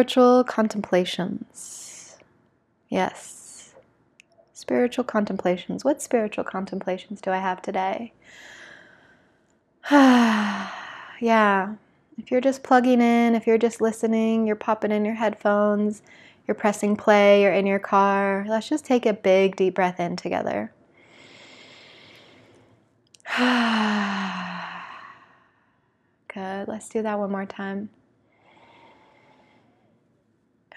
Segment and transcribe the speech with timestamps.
[0.00, 2.16] spiritual contemplations.
[2.88, 3.74] Yes.
[4.54, 5.84] Spiritual contemplations.
[5.84, 8.14] What spiritual contemplations do I have today?
[9.90, 11.74] yeah.
[12.16, 16.00] If you're just plugging in, if you're just listening, you're popping in your headphones,
[16.48, 20.16] you're pressing play, you're in your car, let's just take a big deep breath in
[20.16, 20.72] together.
[26.32, 26.68] Good.
[26.68, 27.90] Let's do that one more time.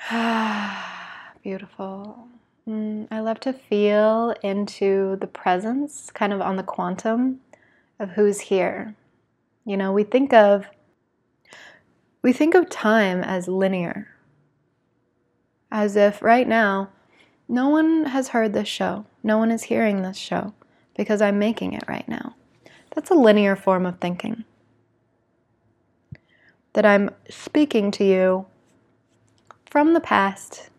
[1.43, 2.27] Beautiful.
[2.67, 7.39] Mm, I love to feel into the presence, kind of on the quantum
[7.99, 8.95] of who's here.
[9.65, 10.65] You know, we think of
[12.21, 14.09] we think of time as linear.
[15.71, 16.89] As if right now
[17.47, 19.05] no one has heard this show.
[19.23, 20.53] No one is hearing this show
[20.97, 22.35] because I'm making it right now.
[22.93, 24.43] That's a linear form of thinking.
[26.73, 28.45] That I'm speaking to you
[29.73, 30.69] from the past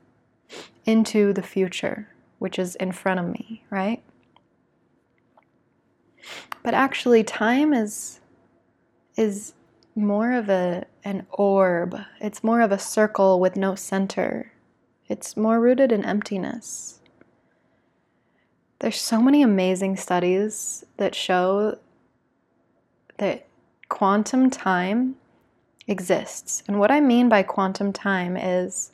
[0.85, 2.07] into the future,
[2.39, 4.01] which is in front of me, right?
[6.63, 8.21] But actually time is
[9.17, 9.55] is
[9.97, 11.99] more of a an orb.
[12.21, 14.53] It's more of a circle with no center.
[15.09, 17.01] It's more rooted in emptiness.
[18.79, 21.79] There's so many amazing studies that show
[23.19, 23.49] that
[23.89, 25.17] quantum time
[25.87, 26.63] exists.
[26.67, 28.93] And what I mean by quantum time is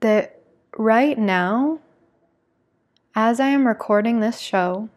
[0.00, 0.40] that
[0.76, 1.80] right now,
[3.14, 4.88] as I am recording this show,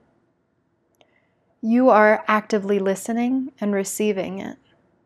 [1.62, 4.58] you are actively listening and receiving it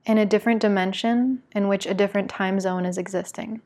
[0.06, 3.62] in a different dimension in which a different time zone is existing.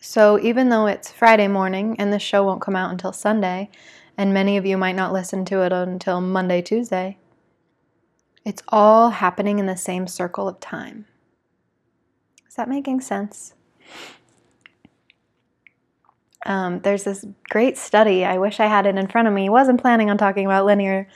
[0.00, 3.70] So, even though it's Friday morning and the show won't come out until Sunday,
[4.18, 7.16] and many of you might not listen to it until Monday, Tuesday,
[8.44, 11.06] it's all happening in the same circle of time.
[12.48, 13.54] Is that making sense?
[16.46, 18.24] Um, there's this great study.
[18.24, 19.46] I wish I had it in front of me.
[19.46, 21.08] I Wasn't planning on talking about linear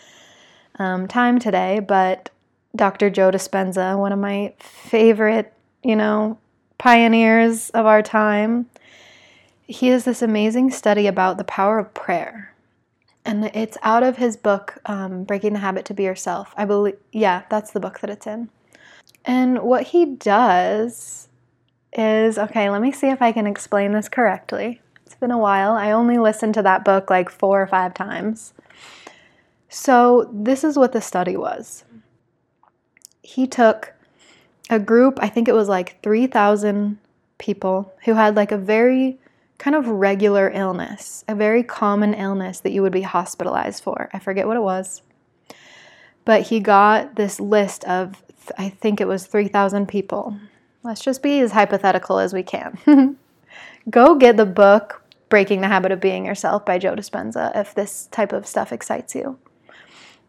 [0.79, 2.31] um, time today, but
[2.75, 3.11] Dr.
[3.11, 5.53] Joe Dispenza, one of my favorite,
[5.83, 6.39] you know,
[6.79, 8.67] pioneers of our time,
[9.67, 12.55] he has this amazing study about the power of prayer
[13.29, 16.55] and it's out of his book um, breaking the habit to be yourself.
[16.57, 18.49] I believe yeah that's the book that it's in.
[19.25, 21.29] And what he does
[21.93, 24.81] is okay let me see if i can explain this correctly.
[25.05, 25.73] It's been a while.
[25.73, 28.55] I only listened to that book like four or five times.
[29.69, 31.85] So this is what the study was.
[33.23, 33.93] He took
[34.71, 36.99] a group i think it was like 3000
[37.39, 39.19] people who had like a very
[39.59, 44.09] kind of regular illness, a very common illness that you would be hospitalized for.
[44.13, 45.03] I forget what it was.
[46.25, 48.23] But he got this list of,
[48.57, 50.39] I think it was 3,000 people.
[50.83, 53.17] Let's just be as hypothetical as we can.
[53.91, 58.09] Go get the book Breaking the Habit of Being Yourself by Joe Dispenza if this
[58.11, 59.39] type of stuff excites you.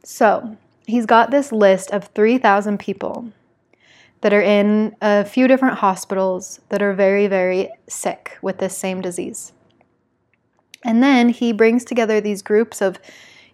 [0.04, 0.58] So,
[0.88, 3.32] he's got this list of 3,000 people
[4.22, 9.02] that are in a few different hospitals that are very, very sick with this same
[9.02, 9.54] disease.
[10.84, 13.00] And then he brings together these groups of,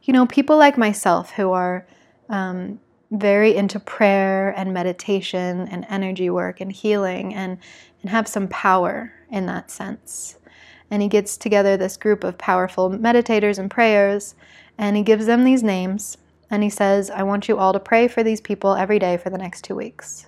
[0.04, 1.86] you know, people like myself who are
[2.30, 2.80] um,
[3.12, 7.58] very into prayer and meditation and energy work and healing and,
[8.02, 10.38] and have some power in that sense.
[10.92, 14.36] And he gets together this group of powerful meditators and prayers
[14.78, 16.18] and he gives them these names
[16.52, 19.30] and he says, I want you all to pray for these people every day for
[19.32, 20.28] the next two weeks.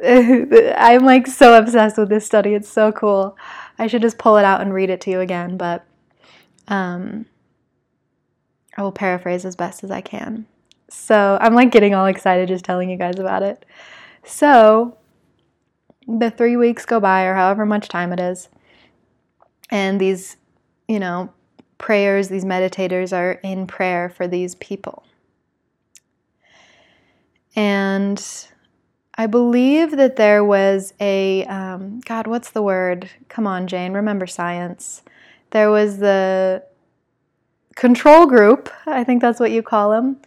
[0.04, 2.54] I'm like so obsessed with this study.
[2.54, 3.36] It's so cool.
[3.78, 5.84] I should just pull it out and read it to you again, but
[6.68, 7.26] um,
[8.76, 10.46] I will paraphrase as best as I can.
[10.88, 13.64] So I'm like getting all excited just telling you guys about it.
[14.24, 14.96] So
[16.06, 18.48] the three weeks go by, or however much time it is,
[19.70, 20.36] and these,
[20.86, 21.32] you know,
[21.76, 25.04] prayers, these meditators are in prayer for these people.
[27.54, 28.22] And
[29.20, 33.10] I believe that there was a, um, God, what's the word?
[33.28, 35.02] Come on, Jane, remember science.
[35.50, 36.62] There was the
[37.74, 40.18] control group, I think that's what you call them,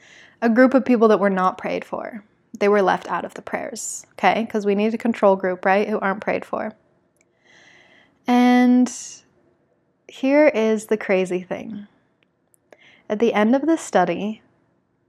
[0.42, 2.22] a group of people that were not prayed for.
[2.60, 4.44] They were left out of the prayers, okay?
[4.44, 6.74] Because we need a control group, right, who aren't prayed for.
[8.28, 8.92] And
[10.10, 11.88] here is the crazy thing.
[13.10, 14.42] At the end of the study,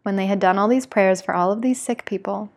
[0.05, 2.53] when they had done all these prayers for all of these sick people,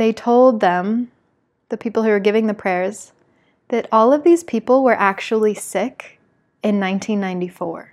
[0.00, 1.12] they told them,
[1.68, 3.12] the people who were giving the prayers,
[3.68, 6.18] that all of these people were actually sick
[6.62, 7.92] in 1994.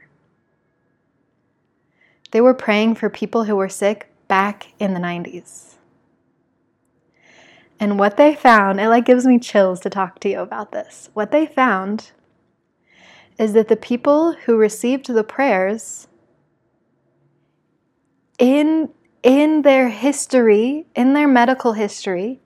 [2.31, 5.73] They were praying for people who were sick back in the 90s.
[7.77, 11.09] And what they found, it like gives me chills to talk to you about this.
[11.13, 12.11] What they found
[13.37, 16.07] is that the people who received the prayers
[18.39, 18.91] in
[19.27, 22.39] in their history, in their medical history,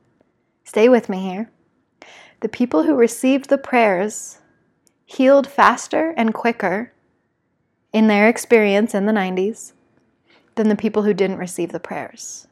[0.63, 1.51] stay with me here.
[2.39, 4.39] The people who received the prayers
[5.05, 6.91] healed faster and quicker
[7.93, 9.73] in their experience in the 90s
[10.55, 12.47] than the people who didn't receive the prayers.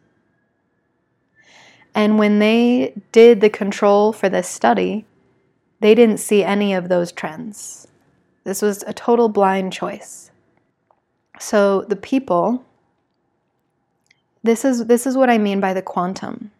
[1.95, 5.05] And when they did the control for this study,
[5.79, 7.87] they didn't see any of those trends.
[8.43, 10.29] This was a total blind choice.
[11.39, 12.63] So the people
[14.43, 16.51] this is this is what I mean by the quantum.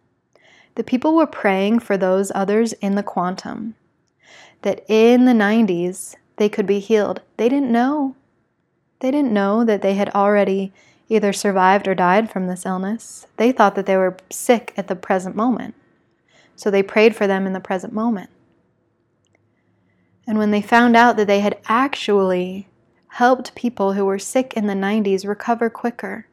[0.75, 3.75] The people were praying for those others in the quantum
[4.61, 7.21] that in the 90s they could be healed.
[7.37, 8.15] They didn't know.
[8.99, 10.73] They didn't know that they had already
[11.09, 13.27] either survived or died from this illness.
[13.37, 15.75] They thought that they were sick at the present moment.
[16.55, 18.29] So they prayed for them in the present moment.
[20.27, 22.67] And when they found out that they had actually
[23.13, 26.27] helped people who were sick in the 90s recover quicker,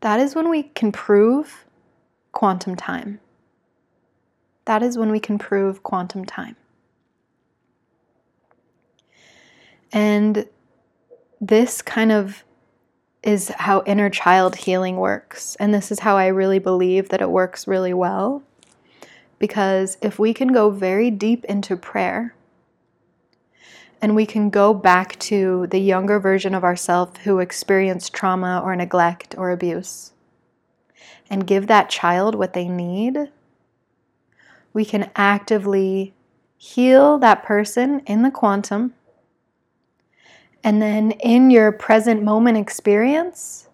[0.00, 1.64] that is when we can prove
[2.32, 3.20] quantum time.
[4.64, 6.56] That is when we can prove quantum time.
[9.92, 10.46] And
[11.40, 12.44] this kind of
[13.22, 15.56] is how inner child healing works.
[15.56, 18.42] And this is how I really believe that it works really well.
[19.38, 22.34] Because if we can go very deep into prayer
[24.00, 28.76] and we can go back to the younger version of ourselves who experienced trauma or
[28.76, 30.12] neglect or abuse.
[31.30, 33.30] And give that child what they need,
[34.72, 36.14] we can actively
[36.56, 38.94] heal that person in the quantum.
[40.64, 43.68] And then in your present moment experience,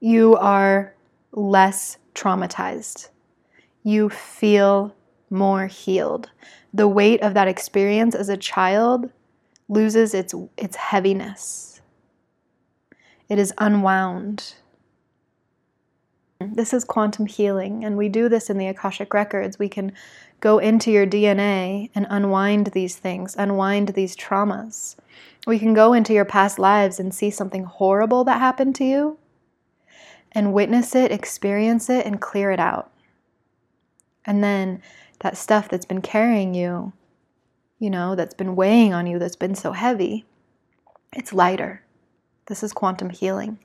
[0.00, 0.94] you are
[1.32, 3.08] less traumatized.
[3.82, 4.94] You feel
[5.30, 6.30] more healed.
[6.72, 9.10] The weight of that experience as a child
[9.68, 11.74] loses its, its heaviness,
[13.28, 14.54] it is unwound.
[16.40, 19.58] This is quantum healing, and we do this in the Akashic Records.
[19.58, 19.92] We can
[20.40, 24.96] go into your DNA and unwind these things, unwind these traumas.
[25.46, 29.18] We can go into your past lives and see something horrible that happened to you
[30.32, 32.90] and witness it, experience it, and clear it out.
[34.26, 34.82] And then
[35.24, 36.92] that stuff that's been carrying you,
[37.78, 40.26] you know, that's been weighing on you, that's been so heavy,
[41.14, 41.80] it's lighter.
[42.44, 43.58] This is quantum healing.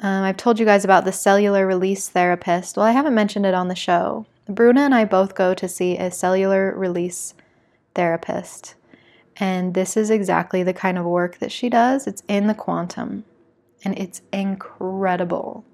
[0.00, 2.76] Um, I've told you guys about the cellular release therapist.
[2.76, 4.26] Well, I haven't mentioned it on the show.
[4.48, 7.34] Bruna and I both go to see a cellular release
[7.94, 8.74] therapist.
[9.36, 12.08] And this is exactly the kind of work that she does.
[12.08, 13.24] It's in the quantum,
[13.84, 15.64] and it's incredible.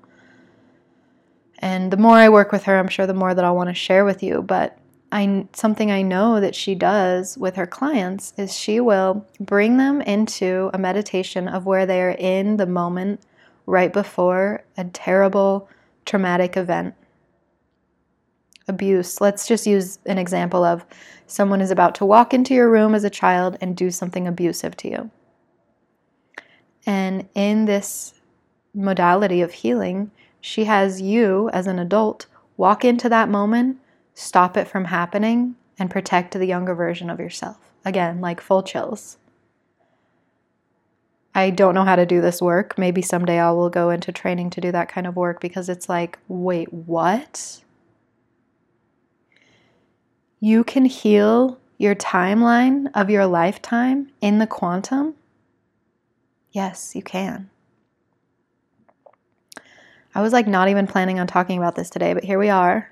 [1.61, 3.75] And the more I work with her, I'm sure the more that I'll want to
[3.75, 4.43] share with you.
[4.43, 4.77] But
[5.13, 10.01] I, something I know that she does with her clients is she will bring them
[10.01, 13.21] into a meditation of where they are in the moment
[13.67, 15.69] right before a terrible
[16.07, 16.95] traumatic event
[18.67, 19.21] abuse.
[19.21, 20.85] Let's just use an example of
[21.27, 24.77] someone is about to walk into your room as a child and do something abusive
[24.79, 25.11] to you.
[26.87, 28.15] And in this
[28.75, 32.27] modality of healing, she has you as an adult
[32.57, 33.79] walk into that moment,
[34.15, 37.59] stop it from happening, and protect the younger version of yourself.
[37.85, 39.19] Again, like full chills.
[41.35, 42.77] I don't know how to do this work.
[42.77, 45.89] Maybe someday I will go into training to do that kind of work because it's
[45.89, 47.63] like, wait, what?
[50.43, 55.15] you can heal your timeline of your lifetime in the quantum?
[56.51, 57.49] Yes, you can.
[60.13, 62.91] I was like not even planning on talking about this today, but here we are.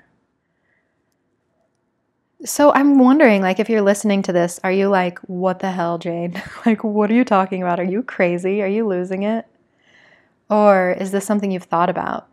[2.44, 5.98] So I'm wondering like if you're listening to this, are you like what the hell,
[5.98, 6.42] Jane?
[6.66, 7.78] like what are you talking about?
[7.80, 8.62] Are you crazy?
[8.62, 9.46] Are you losing it?
[10.48, 12.28] Or is this something you've thought about?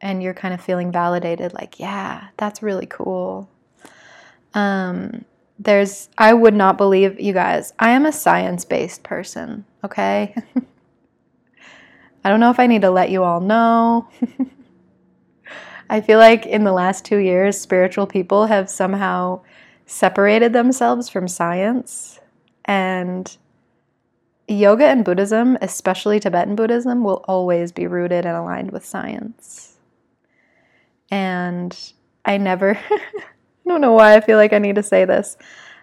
[0.00, 3.48] And you're kind of feeling validated like, yeah, that's really cool.
[4.54, 5.24] Um,
[5.58, 7.72] there's, I would not believe you guys.
[7.78, 10.34] I am a science based person, okay?
[12.24, 14.08] I don't know if I need to let you all know.
[15.90, 19.42] I feel like in the last two years, spiritual people have somehow
[19.86, 22.20] separated themselves from science.
[22.64, 23.36] And
[24.48, 29.76] yoga and Buddhism, especially Tibetan Buddhism, will always be rooted and aligned with science.
[31.10, 31.76] And
[32.24, 32.78] I never
[33.66, 35.36] I don't know why I feel like I need to say this.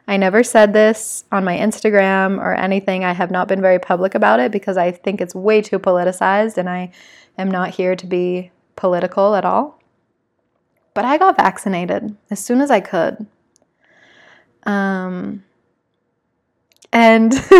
[0.07, 3.03] I never said this on my Instagram or anything.
[3.03, 6.57] I have not been very public about it because I think it's way too politicized
[6.57, 6.91] and I
[7.37, 9.80] am not here to be political at all.
[10.93, 13.25] But I got vaccinated as soon as I could.
[14.63, 15.43] Um,
[16.91, 17.33] and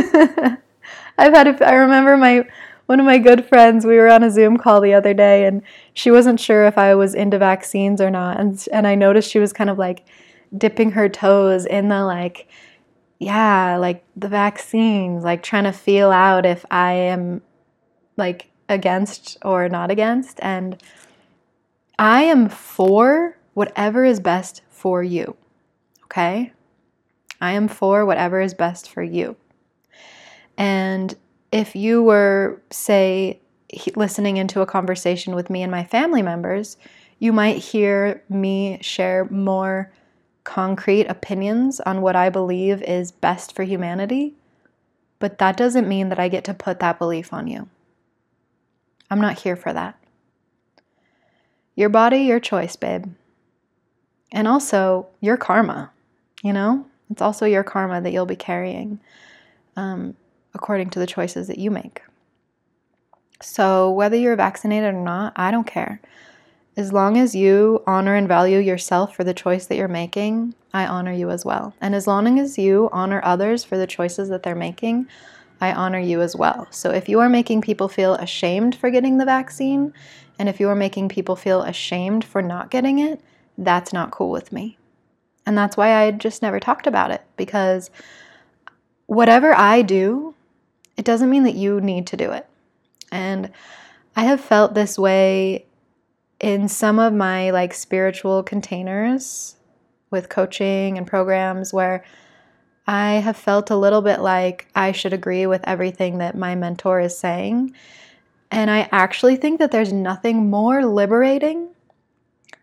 [1.18, 2.46] I've had, a, I remember my,
[2.88, 5.62] one of my good friends, we were on a Zoom call the other day and
[5.94, 8.40] she wasn't sure if I was into vaccines or not.
[8.40, 10.06] And, and I noticed she was kind of like
[10.56, 12.50] dipping her toes in the like,
[13.20, 17.42] yeah, like the vaccines, like trying to feel out if I am
[18.18, 20.40] like against or not against.
[20.42, 20.82] And
[22.02, 25.38] I am for whatever is best for you.
[26.06, 26.52] Okay?
[27.40, 29.36] I am for whatever is best for you.
[30.58, 31.16] And
[31.52, 33.40] if you were, say,
[33.96, 36.76] listening into a conversation with me and my family members,
[37.20, 39.94] you might hear me share more
[40.44, 44.34] concrete opinions on what I believe is best for humanity,
[45.20, 47.70] but that doesn't mean that I get to put that belief on you.
[49.12, 50.01] I'm not here for that.
[51.76, 53.06] Your body, your choice, babe.
[54.32, 55.92] And also your karma,
[56.44, 56.86] you know?
[57.10, 59.00] It's also your karma that you'll be carrying
[59.76, 60.16] um,
[60.54, 62.02] according to the choices that you make.
[63.42, 66.00] So, whether you're vaccinated or not, I don't care.
[66.78, 70.86] As long as you honor and value yourself for the choice that you're making, I
[70.86, 71.74] honor you as well.
[71.82, 75.08] And as long as you honor others for the choices that they're making,
[75.60, 76.68] I honor you as well.
[76.72, 79.94] So if you are making people feel ashamed for getting the vaccine,
[80.42, 83.22] and if you are making people feel ashamed for not getting it,
[83.60, 84.76] that's not cool with me.
[85.46, 87.92] And that's why I just never talked about it because
[89.06, 90.34] whatever I do,
[90.98, 92.48] it doesn't mean that you need to do it.
[93.12, 93.52] And
[94.16, 95.68] I have felt this way
[96.40, 99.58] in some of my like spiritual containers
[100.10, 102.04] with coaching and programs where
[102.88, 107.00] I have felt a little bit like I should agree with everything that my mentor
[107.00, 107.76] is saying.
[108.52, 111.70] And I actually think that there's nothing more liberating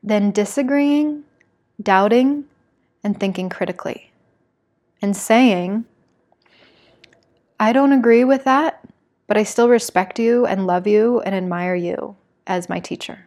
[0.02, 1.25] than disagreeing,
[1.83, 2.45] doubting,
[3.02, 4.12] and thinking critically.
[5.00, 5.87] And saying,
[7.59, 8.87] I don't agree with that,
[9.26, 12.16] but I still respect you and love you and admire you
[12.47, 13.26] as my teacher.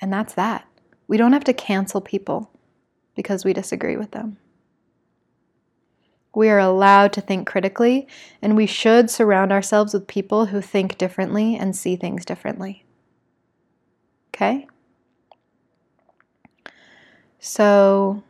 [0.00, 0.66] And that's that.
[1.06, 2.50] We don't have to cancel people
[3.14, 4.38] because we disagree with them.
[6.38, 8.06] We are allowed to think critically,
[8.40, 12.84] and we should surround ourselves with people who think differently and see things differently.
[14.32, 14.68] Okay?
[17.40, 18.22] So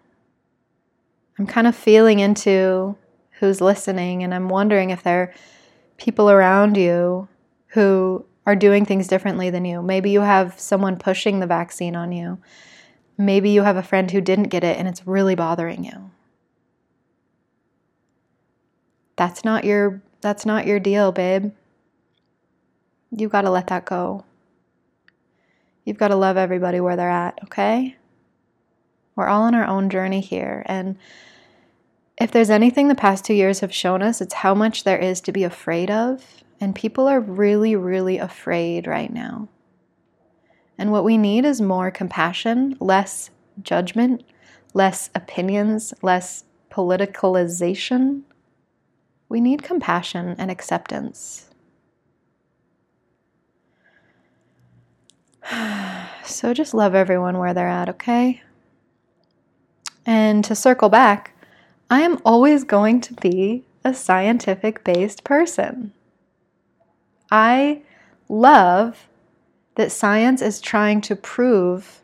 [1.39, 2.97] I'm kind of feeling into
[3.41, 5.35] who's listening, and I'm wondering if there are
[5.99, 7.29] people around you
[7.67, 9.83] who are doing things differently than you.
[9.83, 12.39] Maybe you have someone pushing the vaccine on you.
[13.19, 16.11] Maybe you have a friend who didn't get it and it's really bothering you.
[19.19, 21.53] That's not your that's not your deal, babe.
[23.11, 24.25] You've got to let that go.
[25.85, 27.97] You've got to love everybody where they're at, okay?
[29.17, 30.63] We're all on our own journey here.
[30.67, 30.97] And
[32.21, 35.21] if there's anything the past two years have shown us, it's how much there is
[35.23, 36.45] to be afraid of.
[36.61, 39.49] And people are really, really afraid right now.
[40.77, 43.31] And what we need is more compassion, less
[43.63, 44.23] judgment,
[44.75, 48.23] less opinions, less politicalization.
[49.29, 51.47] We need compassion and acceptance.
[56.25, 58.43] So just love everyone where they're at, okay?
[60.05, 61.33] And to circle back,
[61.91, 65.95] I am always going to be a scientific based person.
[67.31, 67.81] I
[68.29, 69.09] love
[69.77, 72.03] that science is trying to prove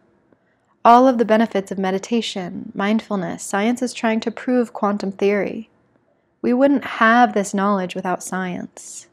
[0.85, 3.43] all of the benefits of meditation, mindfulness.
[3.43, 5.69] Science is trying to prove quantum theory.
[6.45, 9.07] We wouldn't have this knowledge without science.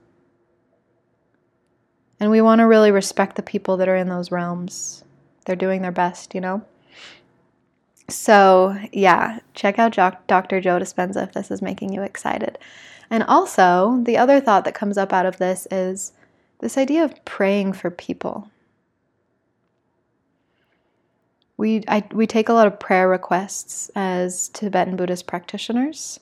[2.19, 5.05] And we want to really respect the people that are in those realms.
[5.45, 6.61] They're doing their best, you know?
[8.09, 9.93] So, yeah, check out
[10.27, 10.59] Dr.
[10.59, 12.57] Joe Dispenza if this is making you excited.
[13.09, 16.11] And also, the other thought that comes up out of this is
[16.59, 18.51] this idea of praying for people.
[21.55, 26.19] We, I, we take a lot of prayer requests as Tibetan Buddhist practitioners.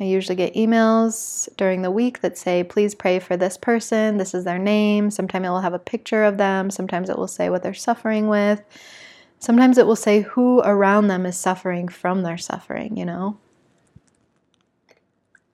[0.00, 4.16] I usually get emails during the week that say, please pray for this person.
[4.16, 5.10] This is their name.
[5.10, 6.70] Sometimes it will have a picture of them.
[6.70, 8.62] Sometimes it will say what they're suffering with.
[9.38, 13.38] Sometimes it will say who around them is suffering from their suffering, you know?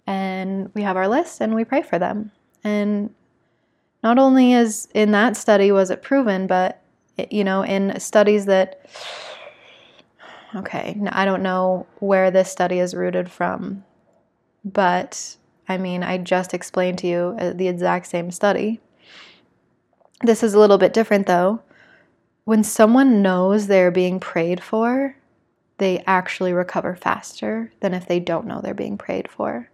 [0.07, 2.31] And we have our list and we pray for them.
[2.63, 3.15] And
[4.03, 6.81] not only is in that study was it proven, but
[7.17, 8.87] it, you know, in studies that
[10.55, 13.85] okay, I don't know where this study is rooted from,
[14.67, 15.37] but
[15.69, 18.81] I mean, I just explained to you uh, the exact same study.
[20.23, 21.61] This is a little bit different though.
[22.45, 25.17] When someone knows they're being prayed for,
[25.79, 29.71] they actually recover faster than if they don't know they're being prayed for.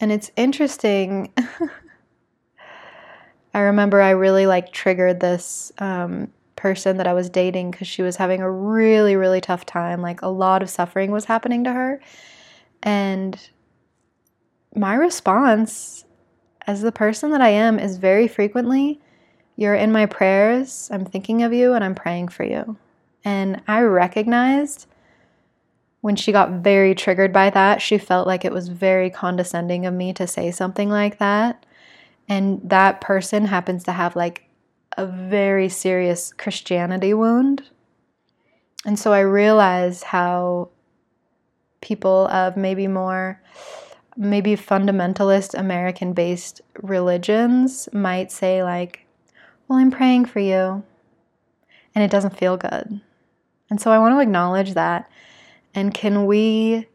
[0.00, 1.32] And it's interesting.
[3.54, 8.02] I remember I really like triggered this um, person that I was dating because she
[8.02, 10.02] was having a really, really tough time.
[10.02, 12.00] Like a lot of suffering was happening to her.
[12.82, 13.40] And
[14.76, 16.04] my response
[16.66, 19.00] as the person that I am is very frequently,
[19.56, 22.76] You're in my prayers, I'm thinking of you, and I'm praying for you.
[23.24, 24.86] And I recognized
[26.02, 29.94] when she got very triggered by that, she felt like it was very condescending of
[29.94, 31.66] me to say something like that.
[32.28, 34.48] And that person happens to have like
[34.96, 37.64] a very serious Christianity wound.
[38.84, 40.68] And so I realized how
[41.80, 43.40] people of maybe more
[44.16, 49.06] maybe fundamentalist American based religions might say, like,
[49.68, 50.82] well, I'm praying for you.
[51.94, 53.00] And it doesn't feel good.
[53.70, 55.10] And so I want to acknowledge that.
[55.74, 56.86] And can we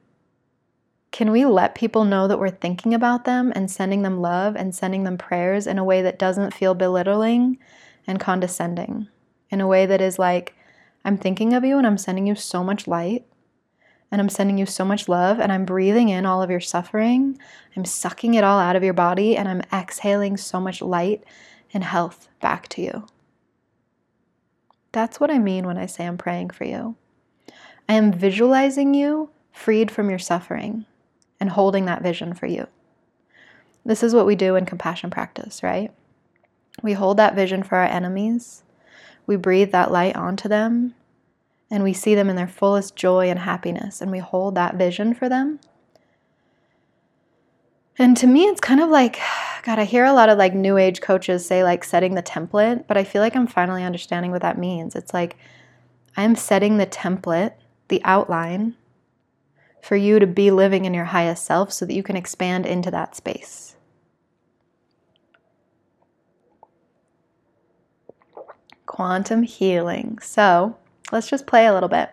[1.11, 4.73] can we let people know that we're thinking about them and sending them love and
[4.73, 7.57] sending them prayers in a way that doesn't feel belittling
[8.07, 9.09] and condescending?
[9.49, 10.55] In a way that is like,
[11.03, 13.25] I'm thinking of you and I'm sending you so much light
[14.11, 17.39] and I'm sending you so much love and I'm breathing in all of your suffering.
[17.75, 21.23] I'm sucking it all out of your body and I'm exhaling so much light
[21.73, 23.07] and health back to you.
[24.91, 26.97] That's what I mean when I say I'm praying for you.
[27.87, 30.85] I am visualizing you freed from your suffering
[31.39, 32.67] and holding that vision for you.
[33.85, 35.91] This is what we do in compassion practice, right?
[36.83, 38.63] We hold that vision for our enemies.
[39.25, 40.95] We breathe that light onto them
[41.71, 45.13] and we see them in their fullest joy and happiness, and we hold that vision
[45.13, 45.59] for them.
[47.97, 49.19] And to me, it's kind of like,
[49.63, 52.85] God, I hear a lot of like new age coaches say like setting the template,
[52.87, 54.95] but I feel like I'm finally understanding what that means.
[54.95, 55.37] It's like
[56.17, 57.53] I'm setting the template,
[57.87, 58.75] the outline
[59.81, 62.91] for you to be living in your highest self so that you can expand into
[62.91, 63.75] that space.
[68.85, 70.19] Quantum healing.
[70.19, 70.75] So,
[71.11, 72.09] let's just play a little bit.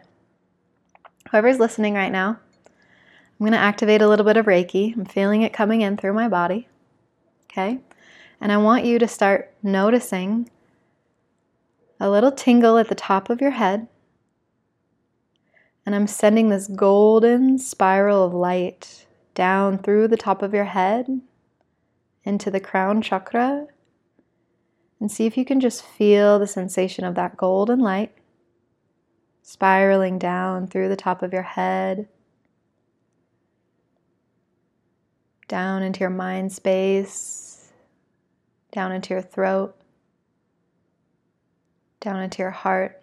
[1.30, 4.96] Whoever's listening right now, I'm going to activate a little bit of Reiki.
[4.96, 6.68] I'm feeling it coming in through my body.
[7.50, 7.78] Okay?
[8.40, 10.50] And I want you to start noticing
[12.00, 13.88] a little tingle at the top of your head.
[15.84, 21.20] And I'm sending this golden spiral of light down through the top of your head
[22.24, 23.66] into the crown chakra.
[25.00, 28.12] And see if you can just feel the sensation of that golden light
[29.48, 32.06] spiraling down through the top of your head,
[35.48, 37.72] down into your mind space,
[38.72, 39.74] down into your throat,
[41.98, 43.02] down into your heart,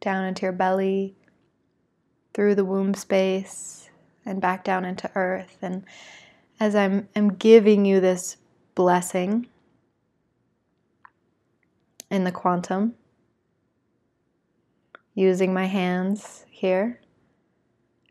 [0.00, 1.16] down into your belly,
[2.32, 3.90] through the womb space,
[4.24, 5.58] and back down into earth.
[5.62, 5.82] And
[6.60, 8.36] as I'm, I'm giving you this
[8.76, 9.48] blessing
[12.08, 12.94] in the quantum,
[15.16, 17.00] using my hands here,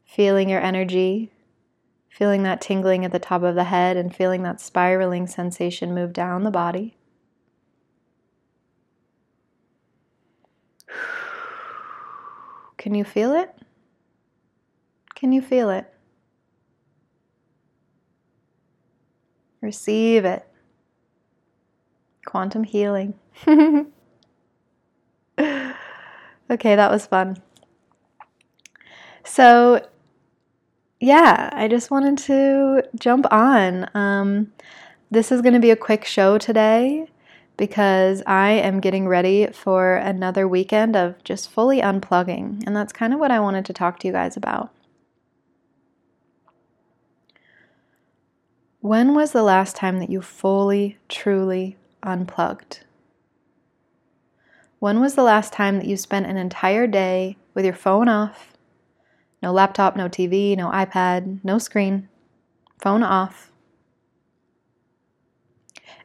[0.06, 1.32] feeling your energy,
[2.10, 6.12] feeling that tingling at the top of the head, and feeling that spiraling sensation move
[6.12, 6.98] down the body.
[12.78, 13.56] Can you feel it?
[15.14, 15.92] Can you feel it?
[19.62, 20.46] Receive it.
[22.26, 23.14] Quantum healing.
[26.50, 27.38] Okay, that was fun.
[29.24, 29.88] So,
[31.00, 33.90] yeah, I just wanted to jump on.
[33.96, 34.54] Um,
[35.10, 37.08] this is going to be a quick show today
[37.58, 42.64] because I am getting ready for another weekend of just fully unplugging.
[42.66, 44.72] And that's kind of what I wanted to talk to you guys about.
[48.82, 52.85] When was the last time that you fully, truly unplugged?
[54.80, 58.54] When was the last time that you spent an entire day with your phone off?
[59.42, 62.10] No laptop, no TV, no iPad, no screen,
[62.80, 63.52] phone off.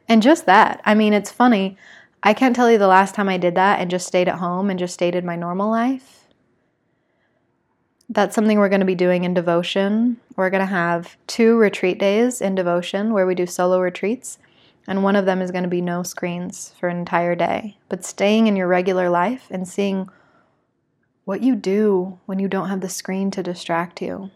[0.07, 0.81] And just that.
[0.85, 1.77] I mean, it's funny.
[2.23, 4.69] I can't tell you the last time I did that and just stayed at home
[4.69, 6.27] and just stayed in my normal life.
[8.09, 10.17] That's something we're going to be doing in devotion.
[10.35, 14.37] We're going to have two retreat days in devotion where we do solo retreats
[14.87, 18.03] and one of them is going to be no screens for an entire day, but
[18.03, 20.09] staying in your regular life and seeing
[21.25, 24.31] what you do when you don't have the screen to distract you,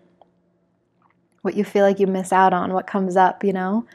[1.42, 3.86] what you feel like you miss out on, what comes up, you know?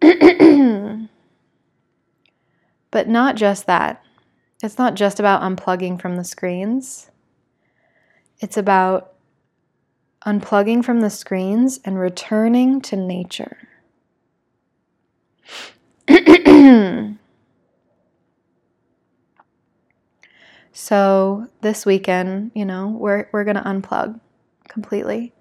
[2.90, 4.02] but not just that.
[4.62, 7.10] It's not just about unplugging from the screens.
[8.40, 9.14] It's about
[10.26, 13.67] unplugging from the screens and returning to nature.
[20.72, 24.20] so this weekend, you know, we're we're going to unplug
[24.68, 25.32] completely.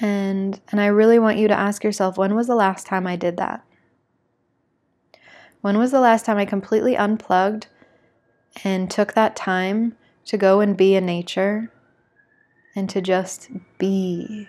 [0.00, 3.16] And and I really want you to ask yourself when was the last time I
[3.16, 3.64] did that?
[5.60, 7.68] When was the last time I completely unplugged
[8.62, 9.96] and took that time
[10.26, 11.72] to go and be in nature
[12.74, 14.48] and to just be?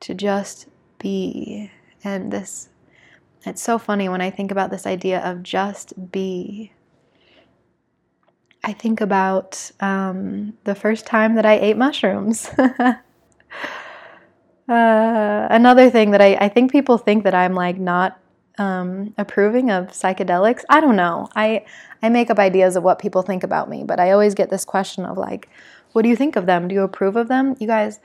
[0.00, 1.70] To just be.
[2.04, 2.68] And this
[3.44, 6.72] it's so funny when I think about this idea of just be.
[8.64, 12.46] I think about um, the first time that I ate mushrooms.
[12.58, 12.94] uh,
[14.68, 18.20] another thing that I, I think people think that I'm like not
[18.58, 20.62] um, approving of psychedelics.
[20.68, 21.28] I don't know.
[21.34, 21.64] I
[22.02, 24.64] I make up ideas of what people think about me, but I always get this
[24.64, 25.48] question of like,
[25.92, 26.68] what do you think of them?
[26.68, 27.56] Do you approve of them?
[27.58, 27.98] You guys,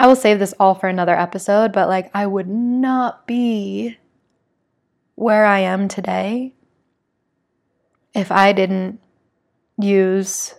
[0.00, 3.98] I will save this all for another episode, but like I would not be
[5.14, 6.54] where I am today
[8.14, 8.98] if I didn't
[9.78, 10.54] use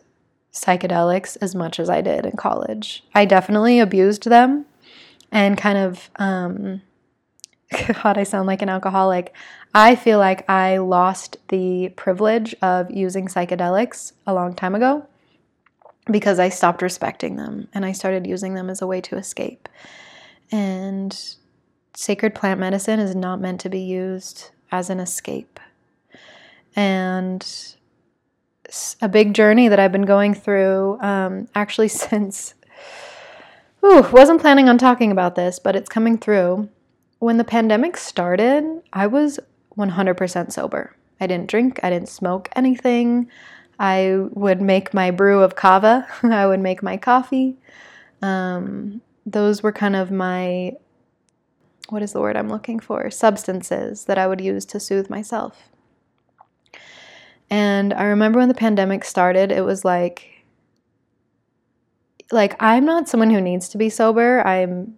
[0.54, 3.04] psychedelics as much as I did in college.
[3.16, 4.68] I definitely abused them
[5.32, 6.84] and kind of, um,
[8.04, 9.34] God, I sound like an alcoholic.
[9.74, 15.08] I feel like I lost the privilege of using psychedelics a long time ago
[16.06, 19.70] because I stopped respecting them and I started using them as a way to escape.
[20.52, 21.18] And
[21.94, 25.60] sacred plant medicine is not meant to be used as an escape.
[26.76, 27.46] And
[29.02, 32.54] a big journey that I've been going through um, actually since,
[33.84, 36.70] ooh, wasn't planning on talking about this, but it's coming through.
[37.20, 39.40] When the pandemic started, I was
[39.78, 40.96] 100% sober.
[41.20, 43.30] I didn't drink, I didn't smoke anything.
[43.82, 47.58] I would make my brew of kava, I would make my coffee.
[48.22, 50.74] Um, those were kind of my
[51.90, 53.10] what is the word I'm looking for?
[53.10, 55.70] Substances that I would use to soothe myself.
[57.50, 60.46] And I remember when the pandemic started, it was like
[62.32, 64.46] like I'm not someone who needs to be sober.
[64.46, 64.96] I'm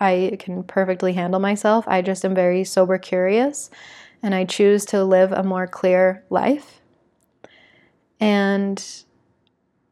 [0.00, 1.88] I can perfectly handle myself.
[1.88, 3.70] I just am very sober curious
[4.22, 6.78] and I choose to live a more clear life.
[8.20, 8.84] And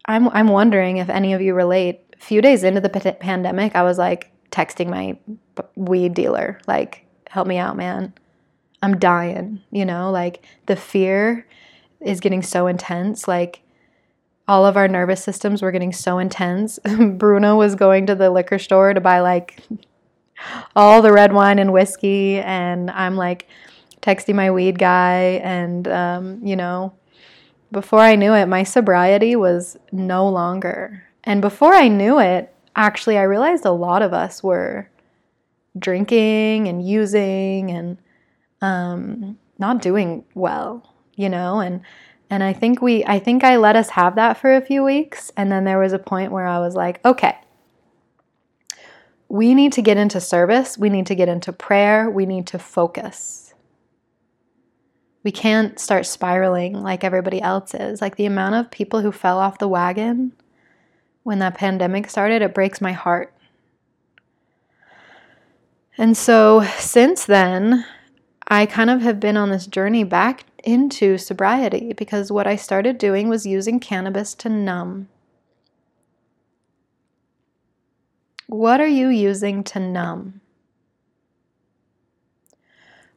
[0.06, 2.00] I'm I'm wondering if any of you relate.
[2.18, 5.18] A few days into the p- pandemic, I was like texting my
[5.74, 8.14] weed dealer, like, help me out, man.
[8.82, 11.46] I'm dying, you know, like the fear
[12.00, 13.28] is getting so intense.
[13.28, 13.62] Like,
[14.48, 16.78] all of our nervous systems were getting so intense.
[17.16, 19.62] Bruno was going to the liquor store to buy like
[20.74, 23.48] all the red wine and whiskey, and I'm like
[24.02, 26.94] texting my weed guy, and um, you know,
[27.72, 31.04] before I knew it, my sobriety was no longer.
[31.24, 34.88] And before I knew it, actually, I realized a lot of us were
[35.78, 37.98] drinking and using and
[38.60, 41.80] um, not doing well, you know, and
[42.28, 45.30] and I think we I think I let us have that for a few weeks
[45.36, 47.36] and then there was a point where I was like, okay.
[49.28, 52.60] We need to get into service, we need to get into prayer, we need to
[52.60, 53.45] focus.
[55.26, 58.00] We can't start spiraling like everybody else is.
[58.00, 60.32] Like the amount of people who fell off the wagon
[61.24, 63.34] when that pandemic started, it breaks my heart.
[65.98, 67.84] And so since then,
[68.46, 72.96] I kind of have been on this journey back into sobriety because what I started
[72.96, 75.08] doing was using cannabis to numb.
[78.46, 80.40] What are you using to numb?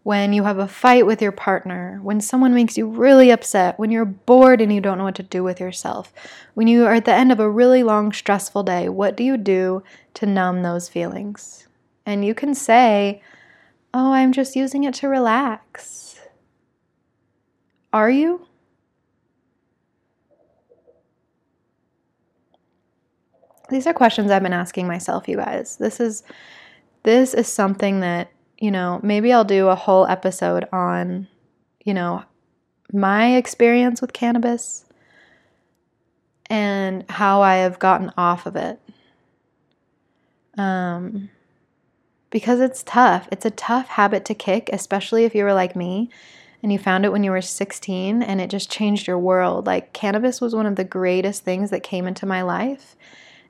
[0.10, 3.92] When you have a fight with your partner, when someone makes you really upset, when
[3.92, 6.12] you're bored and you don't know what to do with yourself,
[6.56, 9.38] when you are at the end of a really long, stressful day, what do you
[9.38, 9.84] do
[10.16, 11.68] to numb those feelings?
[12.08, 13.22] And you can say,
[13.94, 16.20] Oh, I'm just using it to relax.
[17.94, 18.48] Are you?
[23.70, 25.78] These are questions I've been asking myself, you guys.
[25.78, 26.24] This is
[27.04, 31.28] this is something that, you know, maybe I'll do a whole episode on,
[31.84, 32.24] you know,
[32.92, 34.86] my experience with cannabis
[36.48, 38.80] and how I have gotten off of it.
[40.58, 41.30] Um
[42.32, 43.28] because it's tough.
[43.32, 46.10] It's a tough habit to kick, especially if you were like me
[46.62, 49.66] and you found it when you were 16 and it just changed your world.
[49.66, 52.96] Like cannabis was one of the greatest things that came into my life.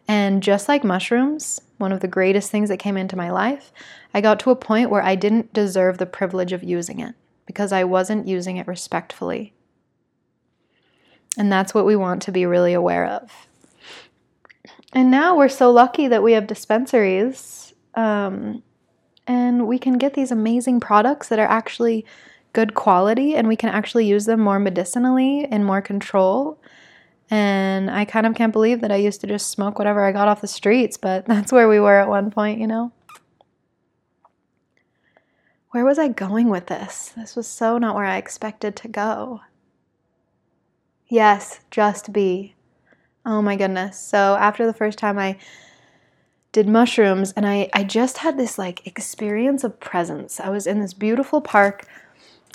[0.07, 3.71] And just like mushrooms, one of the greatest things that came into my life,
[4.13, 7.15] I got to a point where I didn't deserve the privilege of using it
[7.47, 9.53] because I wasn't using it respectfully.
[11.37, 13.47] And that's what we want to be really aware of.
[14.93, 18.61] And now we're so lucky that we have dispensaries um,
[19.25, 22.05] and we can get these amazing products that are actually
[22.53, 26.58] good quality and we can actually use them more medicinally in more control.
[27.29, 30.27] And I kind of can't believe that I used to just smoke whatever I got
[30.27, 32.91] off the streets, but that's where we were at one point, you know?
[35.71, 37.13] Where was I going with this?
[37.15, 39.41] This was so not where I expected to go.
[41.07, 42.55] Yes, just be.
[43.25, 43.99] Oh my goodness.
[43.99, 45.37] So after the first time I
[46.51, 50.39] did mushrooms and I, I just had this like experience of presence.
[50.39, 51.85] I was in this beautiful park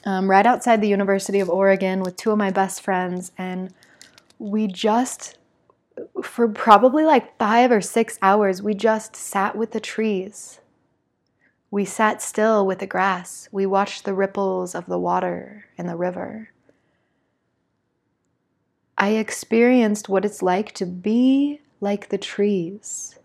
[0.04, 3.72] um, right outside the University of Oregon with two of my best friends and
[4.44, 5.38] we just
[6.22, 10.60] for probably like five or six hours we just sat with the trees.
[11.70, 13.48] We sat still with the grass.
[13.50, 16.50] We watched the ripples of the water in the river.
[18.98, 23.18] I experienced what it's like to be like the trees,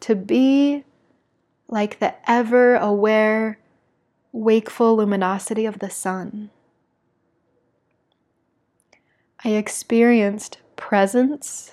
[0.00, 0.84] to be
[1.66, 3.58] like the ever aware,
[4.32, 6.50] wakeful luminosity of the sun.
[9.44, 11.72] I experienced presence,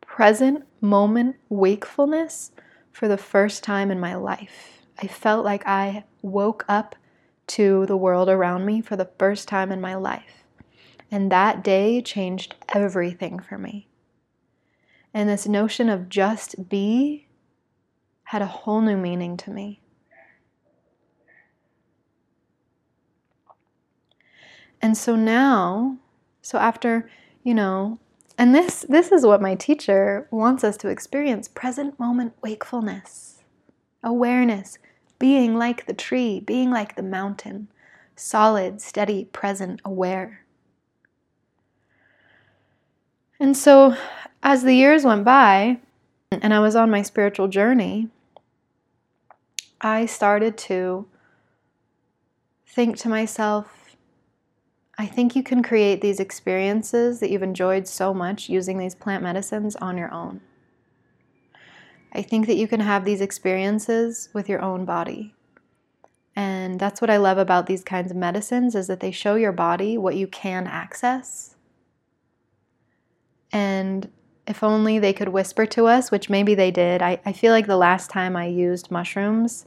[0.00, 2.50] present moment wakefulness
[2.90, 4.82] for the first time in my life.
[5.00, 6.96] I felt like I woke up
[7.48, 10.44] to the world around me for the first time in my life.
[11.10, 13.88] And that day changed everything for me.
[15.14, 17.28] And this notion of just be
[18.24, 19.80] had a whole new meaning to me.
[24.82, 25.98] And so now,
[26.48, 27.10] so after,
[27.44, 27.98] you know,
[28.38, 33.42] and this this is what my teacher wants us to experience, present moment wakefulness,
[34.02, 34.78] awareness,
[35.18, 37.68] being like the tree, being like the mountain,
[38.16, 40.46] solid, steady, present, aware.
[43.38, 43.94] And so,
[44.42, 45.80] as the years went by
[46.32, 48.08] and I was on my spiritual journey,
[49.82, 51.06] I started to
[52.66, 53.77] think to myself,
[55.00, 59.22] I think you can create these experiences that you've enjoyed so much using these plant
[59.22, 60.40] medicines on your own.
[62.12, 65.34] I think that you can have these experiences with your own body.
[66.34, 69.52] And that's what I love about these kinds of medicines is that they show your
[69.52, 71.54] body what you can access
[73.52, 74.10] and
[74.46, 77.02] if only they could whisper to us, which maybe they did.
[77.02, 79.66] I, I feel like the last time I used mushrooms,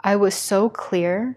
[0.00, 1.36] I was so clear.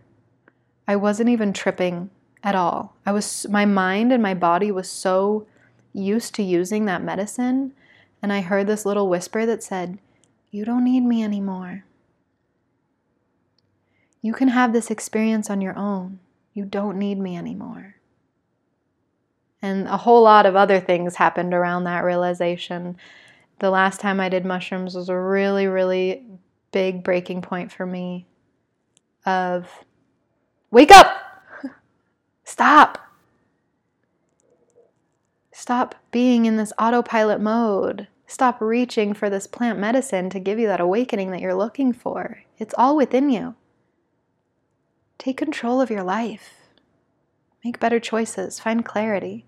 [0.87, 2.09] I wasn't even tripping
[2.45, 2.95] at all.
[3.05, 5.47] I was my mind and my body was so
[5.91, 7.73] used to using that medicine
[8.21, 9.97] and I heard this little whisper that said,
[10.51, 11.84] "You don't need me anymore.
[14.21, 16.19] You can have this experience on your own.
[16.53, 17.95] You don't need me anymore."
[19.62, 22.97] And a whole lot of other things happened around that realization.
[23.60, 26.25] The last time I did mushrooms was a really, really
[26.71, 28.27] big breaking point for me
[29.25, 29.86] of
[30.69, 31.24] wake up!
[32.45, 32.99] Stop!
[35.51, 38.08] Stop being in this autopilot mode.
[38.27, 42.43] Stop reaching for this plant medicine to give you that awakening that you're looking for.
[42.60, 43.55] It's all within you.
[45.17, 46.53] Take control of your life.
[47.63, 48.60] Make better choices.
[48.60, 49.45] Find clarity.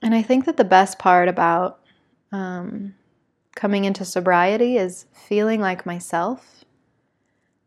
[0.00, 1.80] And I think that the best part about
[2.30, 2.94] um,
[3.56, 6.57] coming into sobriety is feeling like myself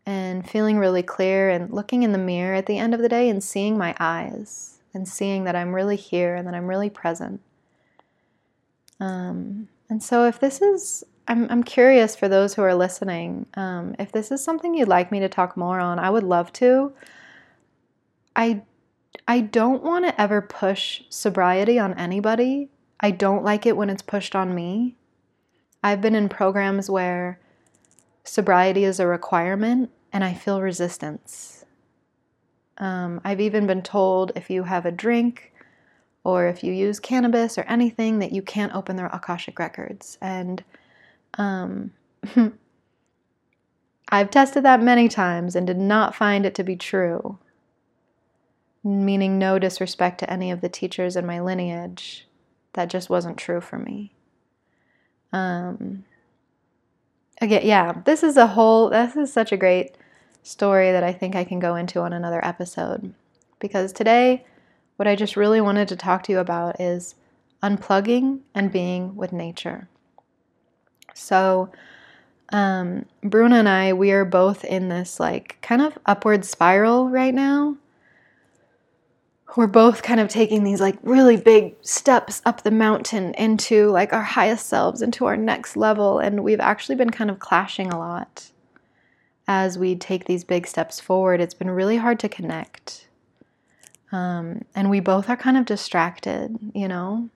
[0.06, 3.30] and feeling really clear and looking in the mirror at the end of the day
[3.30, 7.42] and seeing my eyes and seeing that I'm really here and that I'm really present.
[9.00, 13.96] Um, and so, if this is, I'm, I'm curious for those who are listening, um,
[14.00, 16.94] if this is something you'd like me to talk more on, I would love to.
[18.36, 18.62] I
[19.28, 22.70] I don't want to ever push sobriety on anybody.
[23.00, 24.96] I don't like it when it's pushed on me.
[25.84, 27.40] I've been in programs where
[28.24, 31.66] sobriety is a requirement and I feel resistance.
[32.78, 35.54] Um, I've even been told if you have a drink
[36.24, 40.18] or if you use cannabis or anything that you can't open their Akashic records.
[40.22, 40.64] And
[41.36, 41.92] um,
[44.10, 47.40] I've tested that many times and did not find it to be true
[48.84, 52.28] meaning no disrespect to any of the teachers in my lineage.
[52.74, 54.14] That just wasn't true for me.
[55.34, 56.06] Um,
[57.42, 59.98] again, yeah, this is a whole, this is such a great
[60.44, 63.14] story that I think I can go into on another episode.
[63.60, 64.46] Because today,
[64.96, 67.16] what I just really wanted to talk to you about is
[67.62, 69.88] unplugging and being with nature.
[71.14, 71.72] So,
[72.50, 77.34] um, Bruna and I, we are both in this like kind of upward spiral right
[77.34, 77.78] now.
[79.58, 84.14] We're both kind of taking these like really big steps up the mountain into like
[84.14, 86.20] our highest selves, into our next level.
[86.20, 88.52] And we've actually been kind of clashing a lot
[89.48, 91.42] as we take these big steps forward.
[91.42, 93.08] It's been really hard to connect.
[94.12, 97.30] Um, and we both are kind of distracted, you know?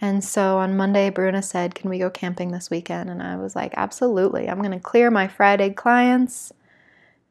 [0.00, 3.10] And so on Monday, Bruna said, Can we go camping this weekend?
[3.10, 4.48] And I was like, Absolutely.
[4.48, 6.52] I'm going to clear my Friday clients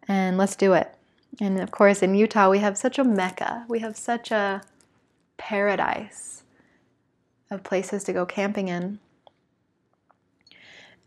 [0.07, 0.93] and let's do it.
[1.39, 4.61] And of course, in Utah, we have such a mecca, we have such a
[5.37, 6.43] paradise
[7.49, 8.99] of places to go camping in.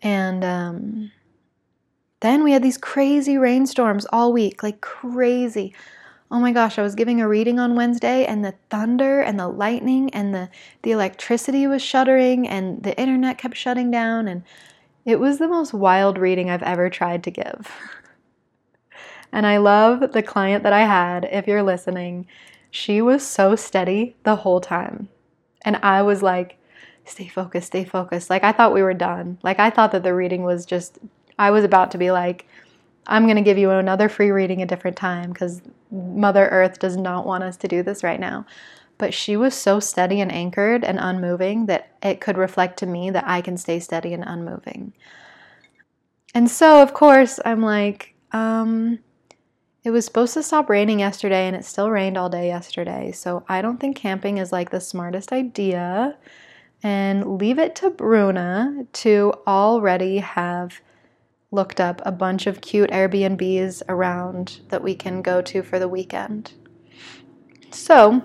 [0.03, 1.13] And um,
[2.21, 5.75] then we had these crazy rainstorms all week, like crazy.
[6.31, 9.49] Oh my gosh, I was giving a reading on Wednesday and the thunder and the
[9.49, 10.49] lightning and the,
[10.83, 14.29] the electricity was shuddering and the internet kept shutting down.
[14.29, 14.45] And
[15.05, 17.69] it was the most wild reading I've ever tried to give.
[19.33, 22.27] and I love the client that I had, if you're listening.
[22.71, 25.09] She was so steady the whole time.
[25.65, 26.59] And I was like,
[27.05, 28.31] stay focused, stay focused.
[28.31, 29.39] Like I thought we were done.
[29.43, 30.99] Like I thought that the reading was just,
[31.39, 32.47] I was about to be like,
[33.07, 36.97] I'm going to give you another free reading a different time because Mother Earth does
[36.97, 38.47] not want us to do this right now.
[38.99, 43.11] But she was so steady and anchored and unmoving that it could reflect to me
[43.11, 44.93] that I can stay steady and unmoving.
[46.35, 48.99] And so, of course, I'm like, um,
[49.83, 53.13] it was supposed to stop raining yesterday and it still rained all day yesterday.
[53.13, 56.17] So I don't think camping is like the smartest idea.
[56.83, 60.81] And leave it to Bruna to already have
[61.51, 65.89] looked up a bunch of cute Airbnbs around that we can go to for the
[65.89, 66.53] weekend.
[67.71, 68.23] So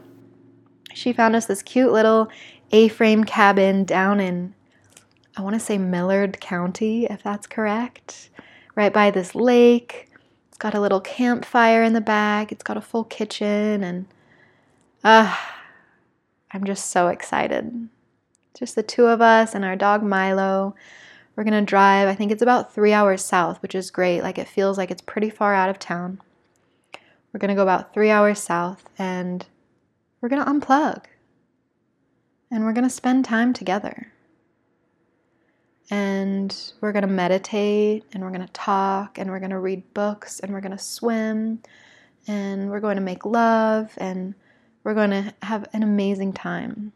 [0.94, 2.30] she found us this cute little
[2.72, 4.54] A frame cabin down in,
[5.36, 8.30] I want to say Millard County, if that's correct,
[8.76, 10.10] right by this lake.
[10.56, 14.06] It's got a little campfire in the back, it's got a full kitchen, and
[15.04, 15.36] uh,
[16.50, 17.89] I'm just so excited.
[18.58, 20.74] Just the two of us and our dog Milo.
[21.36, 24.22] We're to drive, I think it's about three hours south, which is great.
[24.22, 26.22] Like it feels like it's pretty far out of town.
[27.34, 29.46] We're to go about three hours south and
[30.22, 31.04] we're to unplug.
[32.50, 34.13] And we're to spend time together.
[35.91, 39.93] And we're going to meditate and we're going to talk and we're going to read
[39.93, 41.62] books and we're going to swim
[42.28, 44.34] and we're going to make love and
[44.84, 46.91] we're going to have an amazing time.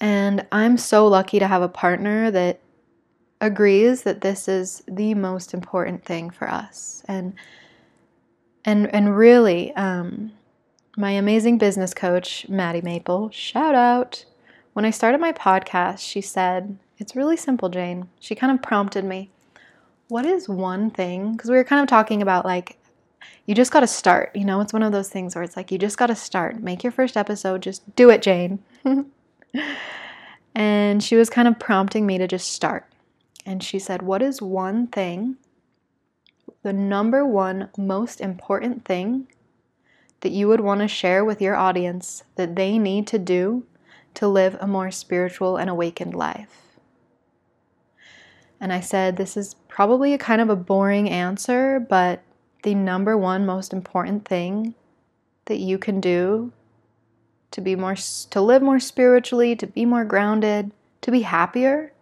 [0.00, 2.60] And I'm so lucky to have a partner that
[3.40, 7.02] agrees that this is the most important thing for us.
[7.06, 7.34] And
[8.64, 10.32] and and really, um,
[10.96, 14.24] my amazing business coach, Maddie Maple, shout out.
[14.76, 18.10] When I started my podcast, she said, It's really simple, Jane.
[18.20, 19.30] She kind of prompted me,
[20.08, 21.32] What is one thing?
[21.32, 22.76] Because we were kind of talking about like,
[23.46, 24.36] you just got to start.
[24.36, 26.62] You know, it's one of those things where it's like, you just got to start.
[26.62, 27.62] Make your first episode.
[27.62, 28.58] Just do it, Jane.
[30.54, 32.86] and she was kind of prompting me to just start.
[33.46, 35.38] And she said, What is one thing,
[36.62, 39.26] the number one most important thing
[40.20, 43.64] that you would want to share with your audience that they need to do
[44.16, 46.76] to live a more spiritual and awakened life?
[48.60, 52.22] And I said, This is probably a kind of a boring answer, but
[52.62, 54.74] the number one most important thing
[55.44, 56.52] that you can do
[57.50, 61.92] to be more to live more spiritually, to be more grounded, to be happier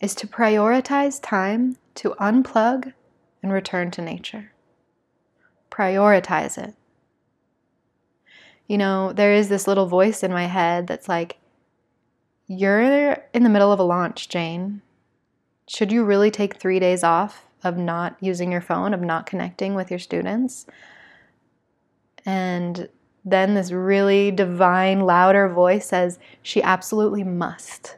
[0.00, 2.92] is to prioritize time to unplug
[3.42, 4.52] and return to nature.
[5.70, 6.74] Prioritize it.
[8.70, 11.38] You know, there is this little voice in my head that's like,
[12.46, 14.80] You're in the middle of a launch, Jane.
[15.68, 19.74] Should you really take three days off of not using your phone, of not connecting
[19.74, 20.66] with your students?
[22.24, 22.88] And
[23.24, 27.96] then this really divine, louder voice says, She absolutely must.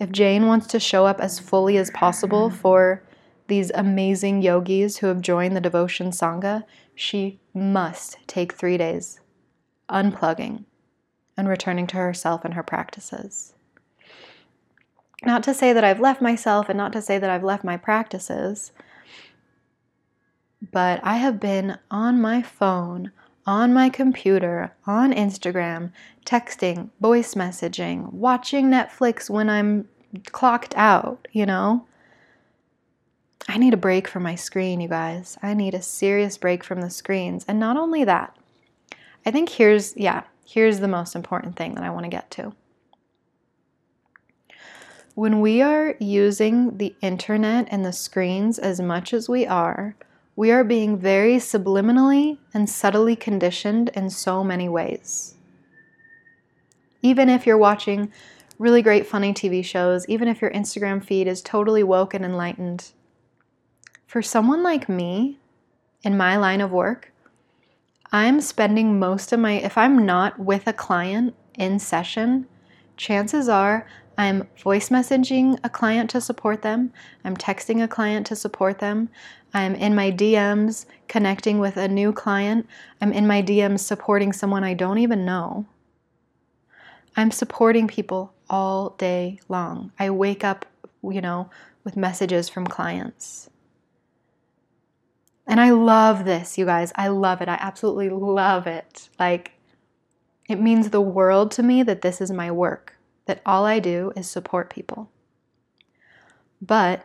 [0.00, 2.56] If Jane wants to show up as fully as possible mm-hmm.
[2.56, 3.02] for
[3.48, 6.64] these amazing yogis who have joined the Devotion Sangha,
[6.96, 9.20] she must take three days
[9.88, 10.64] unplugging
[11.36, 13.52] and returning to herself and her practices.
[15.22, 17.76] Not to say that I've left myself and not to say that I've left my
[17.76, 18.72] practices,
[20.72, 23.12] but I have been on my phone,
[23.46, 25.92] on my computer, on Instagram,
[26.24, 29.88] texting, voice messaging, watching Netflix when I'm
[30.32, 31.86] clocked out, you know?
[33.48, 35.38] I need a break from my screen, you guys.
[35.42, 37.44] I need a serious break from the screens.
[37.46, 38.36] And not only that,
[39.24, 42.54] I think here's, yeah, here's the most important thing that I want to get to.
[45.14, 49.96] When we are using the internet and the screens as much as we are,
[50.36, 55.34] we are being very subliminally and subtly conditioned in so many ways.
[57.00, 58.12] Even if you're watching
[58.58, 62.92] really great, funny TV shows, even if your Instagram feed is totally woke and enlightened,
[64.06, 65.38] for someone like me
[66.02, 67.12] in my line of work,
[68.12, 72.46] I'm spending most of my, if I'm not with a client in session,
[72.96, 73.86] chances are
[74.16, 76.92] I'm voice messaging a client to support them,
[77.24, 79.10] I'm texting a client to support them,
[79.52, 82.66] I'm in my DMs connecting with a new client,
[83.00, 85.66] I'm in my DMs supporting someone I don't even know.
[87.16, 89.90] I'm supporting people all day long.
[89.98, 90.64] I wake up,
[91.02, 91.50] you know,
[91.84, 93.50] with messages from clients.
[95.46, 96.92] And I love this, you guys.
[96.96, 97.48] I love it.
[97.48, 99.08] I absolutely love it.
[99.18, 99.52] Like,
[100.48, 104.12] it means the world to me that this is my work, that all I do
[104.16, 105.10] is support people.
[106.60, 107.04] But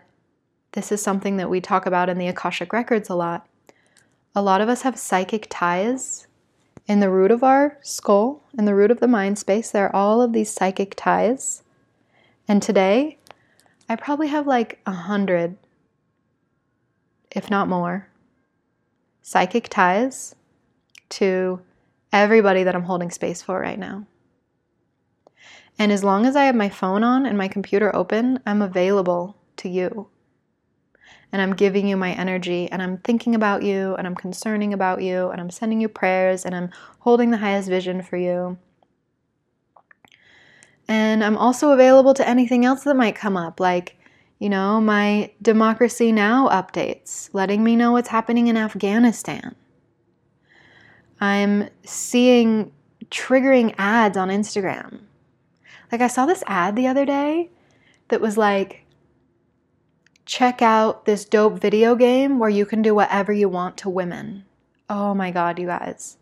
[0.72, 3.48] this is something that we talk about in the Akashic Records a lot.
[4.34, 6.28] A lot of us have psychic ties
[6.88, 9.70] in the root of our skull, in the root of the mind space.
[9.70, 11.64] There are all of these psychic ties.
[12.48, 13.18] And today,
[13.90, 15.58] I probably have like a hundred,
[17.32, 18.08] if not more,
[19.22, 20.36] psychic ties
[21.10, 21.62] to
[22.12, 24.06] everybody that I'm holding space for right now.
[25.80, 29.38] And as long as I have my phone on and my computer open, I'm available
[29.58, 30.08] to you.
[31.32, 35.02] And I'm giving you my energy, and I'm thinking about you, and I'm concerning about
[35.02, 36.70] you, and I'm sending you prayers, and I'm
[37.00, 38.58] holding the highest vision for you.
[40.90, 43.98] And I'm also available to anything else that might come up, like
[44.42, 46.50] you know, my Democracy Now!
[46.50, 49.56] updates, letting me know what's happening in Afghanistan.
[51.20, 52.72] I'm seeing
[53.12, 55.02] triggering ads on Instagram.
[55.92, 57.52] Like, I saw this ad the other day
[58.08, 58.84] that was like,
[60.26, 64.44] check out this dope video game where you can do whatever you want to women.
[64.90, 66.18] Oh my God, you guys.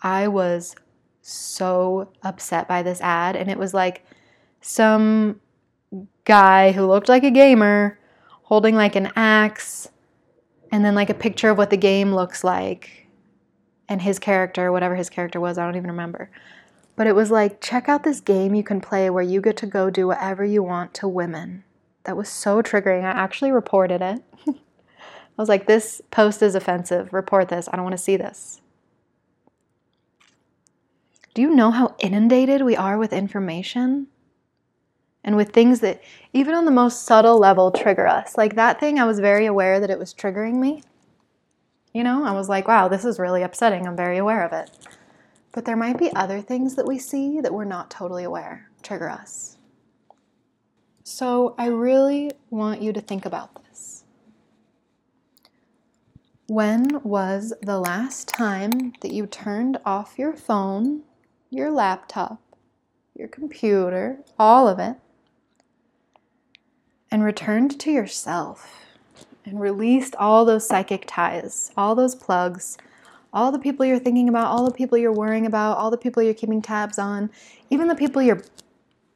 [0.00, 0.74] I was
[1.20, 4.06] so upset by this ad, and it was like
[4.62, 5.41] some
[6.24, 7.98] guy who looked like a gamer
[8.44, 9.88] holding like an axe
[10.70, 13.06] and then like a picture of what the game looks like
[13.88, 16.30] and his character, whatever his character was, I don't even remember.
[16.96, 19.66] But it was like, check out this game you can play where you get to
[19.66, 21.64] go do whatever you want to women.
[22.04, 23.04] That was so triggering.
[23.04, 24.22] I actually reported it.
[24.48, 24.54] I
[25.36, 27.12] was like, this post is offensive.
[27.12, 27.68] Report this.
[27.68, 28.60] I don't want to see this.
[31.34, 34.08] Do you know how inundated we are with information?
[35.24, 36.02] And with things that,
[36.32, 38.36] even on the most subtle level, trigger us.
[38.36, 40.82] Like that thing, I was very aware that it was triggering me.
[41.92, 43.86] You know, I was like, wow, this is really upsetting.
[43.86, 44.70] I'm very aware of it.
[45.52, 49.08] But there might be other things that we see that we're not totally aware trigger
[49.08, 49.58] us.
[51.04, 54.04] So I really want you to think about this.
[56.46, 61.02] When was the last time that you turned off your phone,
[61.50, 62.40] your laptop,
[63.14, 64.96] your computer, all of it,
[67.12, 68.86] and returned to yourself
[69.44, 72.78] and released all those psychic ties, all those plugs,
[73.34, 76.22] all the people you're thinking about, all the people you're worrying about, all the people
[76.22, 77.30] you're keeping tabs on,
[77.68, 78.42] even the people you're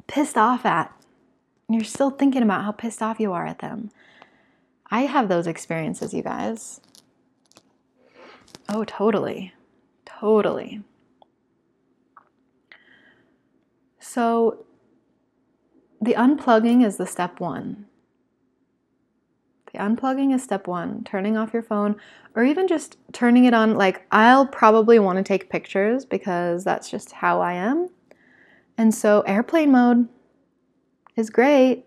[0.06, 0.92] pissed off at.
[1.68, 3.90] And you're still thinking about how pissed off you are at them.
[4.90, 6.80] I have those experiences, you guys.
[8.68, 9.54] Oh, totally.
[10.04, 10.82] Totally.
[13.98, 14.65] So,
[16.00, 17.86] the unplugging is the step one.
[19.72, 21.96] The unplugging is step one, turning off your phone
[22.34, 23.74] or even just turning it on.
[23.74, 27.88] Like, I'll probably want to take pictures because that's just how I am.
[28.78, 30.08] And so, airplane mode
[31.16, 31.84] is great.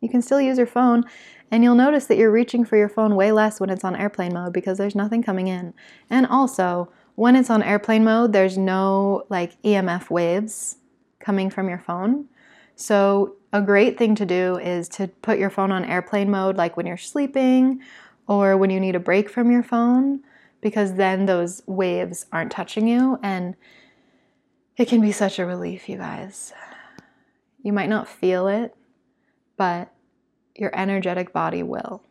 [0.00, 1.04] You can still use your phone,
[1.50, 4.34] and you'll notice that you're reaching for your phone way less when it's on airplane
[4.34, 5.74] mode because there's nothing coming in.
[6.08, 10.76] And also, when it's on airplane mode, there's no like EMF waves
[11.20, 12.26] coming from your phone.
[12.80, 16.78] So, a great thing to do is to put your phone on airplane mode, like
[16.78, 17.82] when you're sleeping
[18.26, 20.20] or when you need a break from your phone,
[20.62, 23.18] because then those waves aren't touching you.
[23.22, 23.54] And
[24.78, 26.54] it can be such a relief, you guys.
[27.62, 28.74] You might not feel it,
[29.58, 29.92] but
[30.54, 32.02] your energetic body will.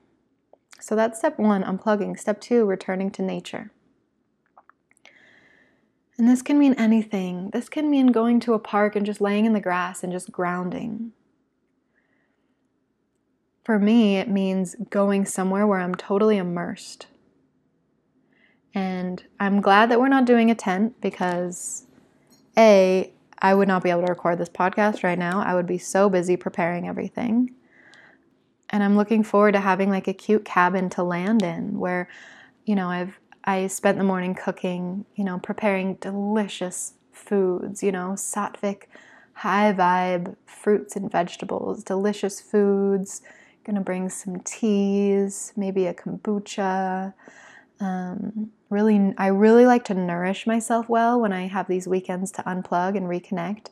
[0.79, 2.19] So that's step one, unplugging.
[2.19, 3.71] Step two, returning to nature.
[6.19, 7.49] And this can mean anything.
[7.49, 10.31] This can mean going to a park and just laying in the grass and just
[10.31, 11.13] grounding.
[13.69, 17.05] for me, it means going somewhere where I'm totally immersed.
[18.73, 21.85] And I'm glad that we're not doing a tent because,
[22.57, 25.43] A, I would not be able to record this podcast right now.
[25.43, 27.53] I would be so busy preparing everything.
[28.71, 32.09] And I'm looking forward to having like a cute cabin to land in where,
[32.65, 38.09] you know, I've I spent the morning cooking, you know, preparing delicious foods, you know,
[38.09, 38.83] sattvic,
[39.33, 43.23] high vibe fruits and vegetables, delicious foods.
[43.63, 47.15] Gonna bring some teas, maybe a kombucha.
[47.79, 52.43] Um, really, I really like to nourish myself well when I have these weekends to
[52.43, 53.69] unplug and reconnect.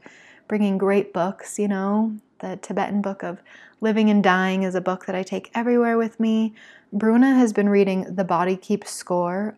[0.48, 3.44] Bringing great books, you know, the Tibetan book of
[3.80, 6.56] Living and Dying is a book that I take everywhere with me.
[6.92, 9.56] Bruna has been reading The Body Keeps Score.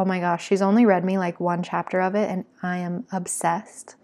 [0.00, 3.04] Oh my gosh, she's only read me like one chapter of it, and I am
[3.12, 3.96] obsessed.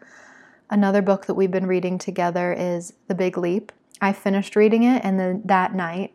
[0.68, 3.72] Another book that we've been reading together is The Big Leap.
[3.99, 6.12] I finished reading it, and then that night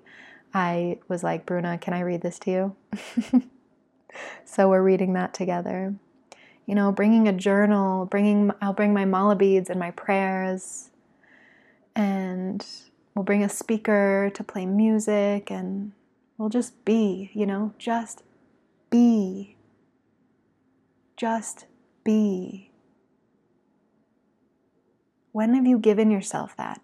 [0.54, 2.76] I was like, Bruna, can I read this to you?
[4.46, 5.96] so we're reading that together.
[6.68, 10.92] You know, bringing a journal, bringing, I'll bring my mala beads and my prayers,
[11.96, 12.64] and
[13.16, 15.94] we'll bring a speaker to play music, and
[16.38, 18.22] we'll just be, you know, just
[18.92, 19.56] be.
[21.22, 21.68] Just
[22.04, 22.72] be.
[25.34, 26.82] When have you given yourself that?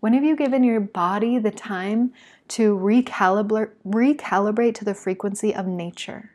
[0.00, 2.12] When have you given your body the time
[2.48, 6.32] to recalibrate, recalibrate to the frequency of nature?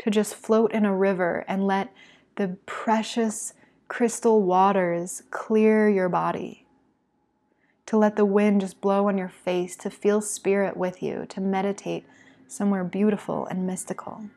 [0.00, 1.92] To just float in a river and let
[2.34, 3.52] the precious
[3.86, 6.66] crystal waters clear your body.
[7.86, 11.40] To let the wind just blow on your face, to feel spirit with you, to
[11.40, 12.04] meditate
[12.48, 14.30] somewhere beautiful and mystical.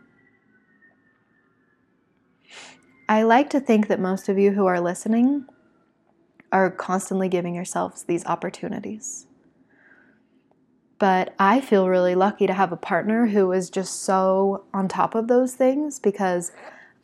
[3.10, 5.46] I like to think that most of you who are listening
[6.52, 9.28] are constantly giving yourselves these opportunities.
[11.00, 15.16] But I feel really lucky to have a partner who is just so on top
[15.16, 16.52] of those things because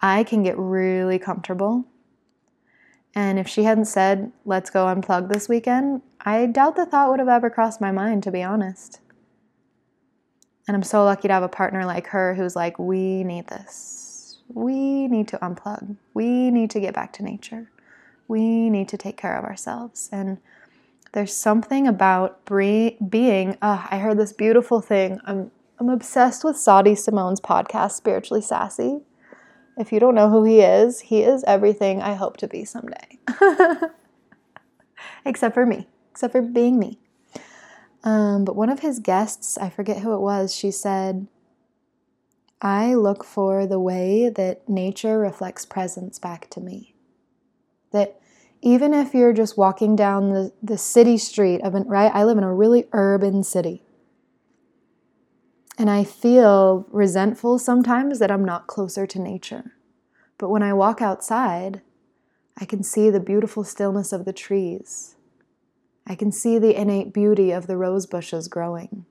[0.01, 1.86] I can get really comfortable.
[3.16, 7.20] And if she hadn't said, let's go unplug this weekend, I doubt the thought would
[7.20, 8.99] have ever crossed my mind, to be honest.
[10.68, 14.03] And I'm so lucky to have a partner like her who's like, we need this.
[14.54, 15.97] We need to unplug.
[16.14, 17.70] We need to get back to nature
[18.28, 20.10] we need to take care of ourselves.
[20.12, 20.38] And
[21.12, 25.20] there's something about being, oh, I heard this beautiful thing.
[25.26, 29.01] I'm, I'm obsessed with Sah D'Simone's podcast, Spiritually Sassy.
[29.78, 33.20] If you don't know who he is, he is everything I hope to be someday.
[35.26, 36.99] except for me, except for being me.
[38.04, 41.28] Um, but one of his guests, I forget who it was, she said,
[42.64, 46.95] I look for the way that nature reflects presence back to me.
[47.91, 48.20] That
[48.61, 52.38] even if you're just walking down the, the city street of an right, I live
[52.38, 53.84] in a really urban city.
[55.78, 59.74] And I feel resentful sometimes that I'm not closer to nature.
[60.38, 61.82] But when I walk outside,
[62.57, 65.16] I can see the beautiful stillness of the trees.
[66.07, 69.05] I can see the innate beauty of the rose bushes growing.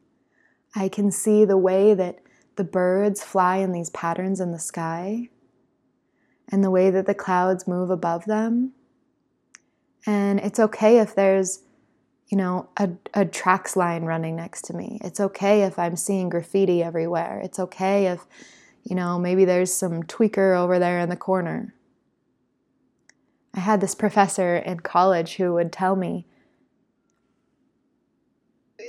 [0.75, 2.21] I can see the way that
[2.57, 5.29] the birds fly in these patterns in the sky
[6.49, 8.73] and the way that the clouds move above them.
[10.07, 11.61] And it's okay if there's,
[12.29, 14.99] you know, a, a tracks line running next to me.
[15.03, 17.41] It's okay if I'm seeing graffiti everywhere.
[17.43, 18.27] It's okay if,
[18.83, 21.75] you know, maybe there's some tweaker over there in the corner.
[23.55, 26.27] I had this professor in college who would tell me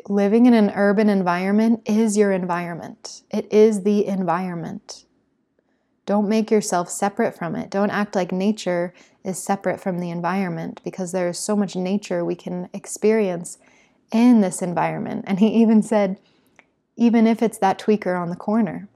[0.08, 3.24] living in an urban environment is your environment.
[3.32, 5.06] It is the environment.
[6.06, 7.70] Don't make yourself separate from it.
[7.70, 12.26] Don't act like nature is separate from the environment because there is so much nature
[12.26, 13.58] we can experience
[14.12, 15.24] in this environment.
[15.28, 16.20] And he even said,
[16.98, 18.90] even if it's that tweaker on the corner,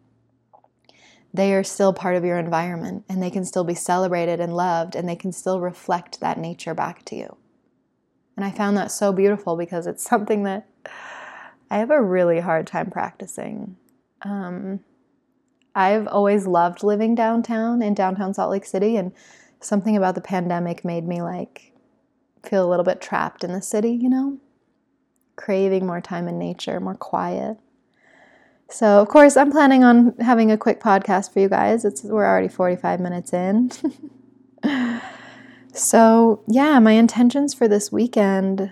[1.33, 4.95] they are still part of your environment and they can still be celebrated and loved
[4.95, 7.37] and they can still reflect that nature back to you.
[8.35, 10.67] And I found that so beautiful because it's something that
[11.69, 13.75] I have a really hard time practicing.
[14.21, 14.79] Um,
[15.75, 19.11] I've always loved living downtown in downtown Salt Lake City, and
[19.59, 21.73] something about the pandemic made me like
[22.43, 24.37] feel a little bit trapped in the city, you know?
[25.35, 27.57] Craving more time in nature, more quiet.
[28.69, 31.85] So, of course, I'm planning on having a quick podcast for you guys.
[31.85, 33.71] It's we're already 45 minutes in.
[35.73, 38.71] so, yeah, my intentions for this weekend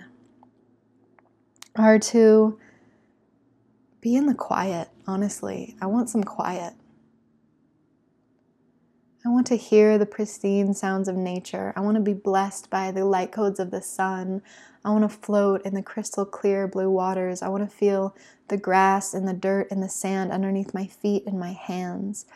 [1.78, 2.58] are to
[4.00, 5.76] be in the quiet, honestly.
[5.80, 6.74] I want some quiet.
[9.24, 11.72] I want to hear the pristine sounds of nature.
[11.74, 14.40] I want to be blessed by the light codes of the sun.
[14.84, 17.42] I want to float in the crystal clear blue waters.
[17.42, 18.14] I want to feel
[18.46, 22.26] the grass and the dirt and the sand underneath my feet and my hands.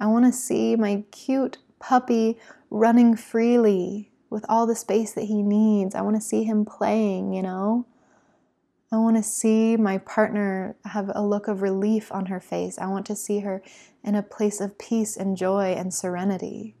[0.00, 2.36] I want to see my cute puppy
[2.68, 5.94] running freely with all the space that he needs.
[5.94, 7.86] I want to see him playing, you know?
[8.92, 12.76] I want to see my partner have a look of relief on her face.
[12.76, 13.62] I want to see her
[14.02, 16.74] in a place of peace and joy and serenity.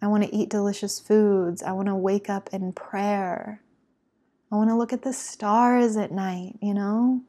[0.00, 1.62] I want to eat delicious foods.
[1.62, 3.62] I want to wake up in prayer.
[4.52, 7.22] I want to look at the stars at night, you know?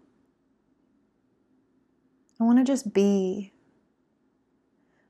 [2.39, 3.53] I want to just be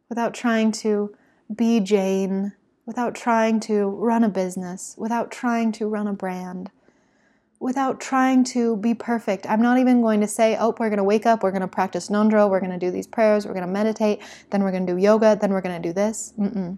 [0.07, 1.13] without trying to
[1.53, 2.53] be Jane,
[2.85, 6.71] without trying to run a business, without trying to run a brand,
[7.59, 9.45] without trying to be perfect.
[9.49, 11.67] I'm not even going to say, oh, we're going to wake up, we're going to
[11.67, 14.85] practice Ngondro, we're going to do these prayers, we're going to meditate, then we're going
[14.85, 16.33] to do yoga, then we're going to do this.
[16.37, 16.77] Mm-mm.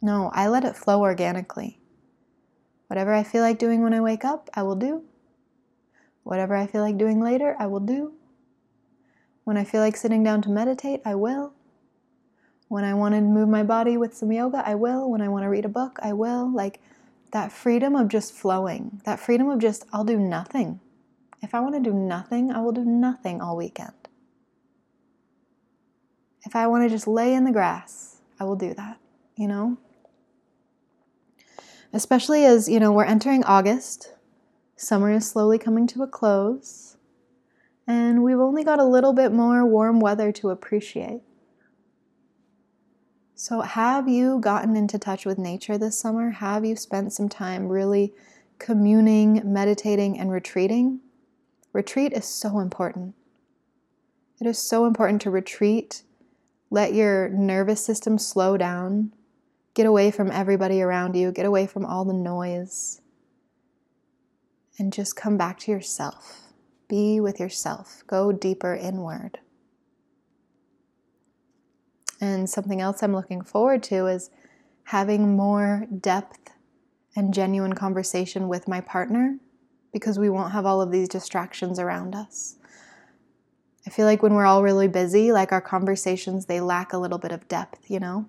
[0.00, 1.80] No, I let it flow organically.
[2.86, 5.04] Whatever I feel like doing when I wake up, I will do.
[6.22, 8.14] Whatever I feel like doing later, I will do.
[9.44, 11.52] When I feel like sitting down to meditate, I will.
[12.68, 15.10] When I want to move my body with some yoga, I will.
[15.10, 16.52] When I want to read a book, I will.
[16.52, 16.80] Like
[17.32, 20.80] that freedom of just flowing, that freedom of just, I'll do nothing.
[21.42, 23.92] If I want to do nothing, I will do nothing all weekend.
[26.44, 28.98] If I want to just lay in the grass, I will do that,
[29.36, 29.76] you know?
[31.92, 34.14] Especially as, you know, we're entering August,
[34.76, 36.96] summer is slowly coming to a close,
[37.86, 41.22] and we've only got a little bit more warm weather to appreciate.
[43.40, 46.30] So, have you gotten into touch with nature this summer?
[46.30, 48.12] Have you spent some time really
[48.58, 50.98] communing, meditating, and retreating?
[51.72, 53.14] Retreat is so important.
[54.40, 56.02] It is so important to retreat,
[56.68, 59.12] let your nervous system slow down,
[59.72, 63.00] get away from everybody around you, get away from all the noise,
[64.80, 66.40] and just come back to yourself.
[66.88, 69.38] Be with yourself, go deeper inward.
[72.20, 74.30] And something else I'm looking forward to is
[74.84, 76.50] having more depth
[77.14, 79.38] and genuine conversation with my partner
[79.92, 82.56] because we won't have all of these distractions around us.
[83.86, 87.18] I feel like when we're all really busy, like our conversations, they lack a little
[87.18, 88.26] bit of depth, you know?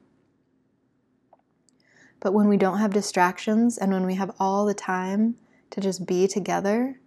[2.20, 5.36] But when we don't have distractions and when we have all the time
[5.72, 7.00] to just be together,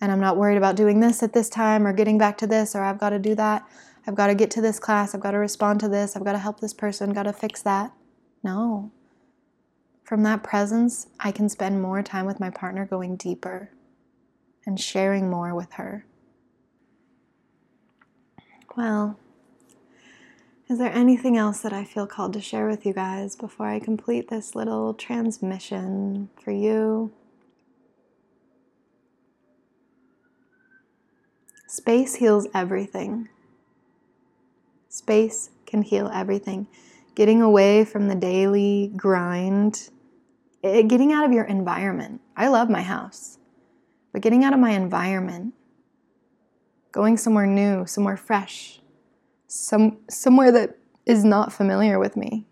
[0.00, 2.74] and I'm not worried about doing this at this time or getting back to this
[2.74, 3.66] or I've got to do that,
[4.06, 6.32] I've got to get to this class, I've got to respond to this, I've got
[6.32, 7.92] to help this person, got to fix that.
[8.42, 8.92] No.
[10.04, 13.70] From that presence, I can spend more time with my partner going deeper
[14.64, 16.04] and sharing more with her.
[18.76, 19.18] Well,
[20.68, 23.80] is there anything else that I feel called to share with you guys before I
[23.80, 27.12] complete this little transmission for you?
[31.66, 33.28] Space heals everything.
[34.96, 36.66] Space can heal everything.
[37.14, 39.90] Getting away from the daily grind,
[40.62, 42.22] it, eh, getting out of your environment.
[42.34, 43.36] I love my house,
[44.10, 45.52] but getting out of my environment,
[46.92, 48.80] going somewhere new, somewhere fresh,
[49.46, 52.46] some, somewhere that is not familiar with me,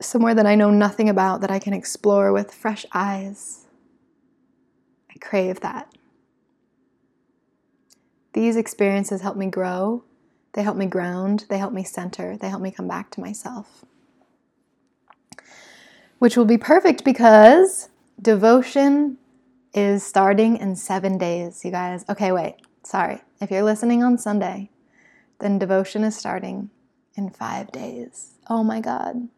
[0.00, 3.66] somewhere that I know nothing about that I can explore with fresh eyes.
[5.10, 5.92] I crave that.
[8.32, 10.04] These experiences help me grow,
[10.54, 13.84] they help me ground, they help me center, they help me come back to myself.
[16.18, 17.88] Which will be perfect because
[18.20, 19.18] devotion
[19.74, 22.04] is starting in seven days, you guys.
[22.08, 23.22] Okay, wait, sorry.
[23.40, 24.70] If you're listening on Sunday,
[25.40, 26.70] then devotion is starting
[27.16, 28.34] in five days.
[28.48, 29.28] Oh my God.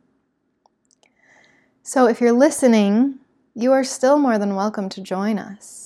[1.82, 3.18] So if you're listening,
[3.54, 5.83] you are still more than welcome to join us.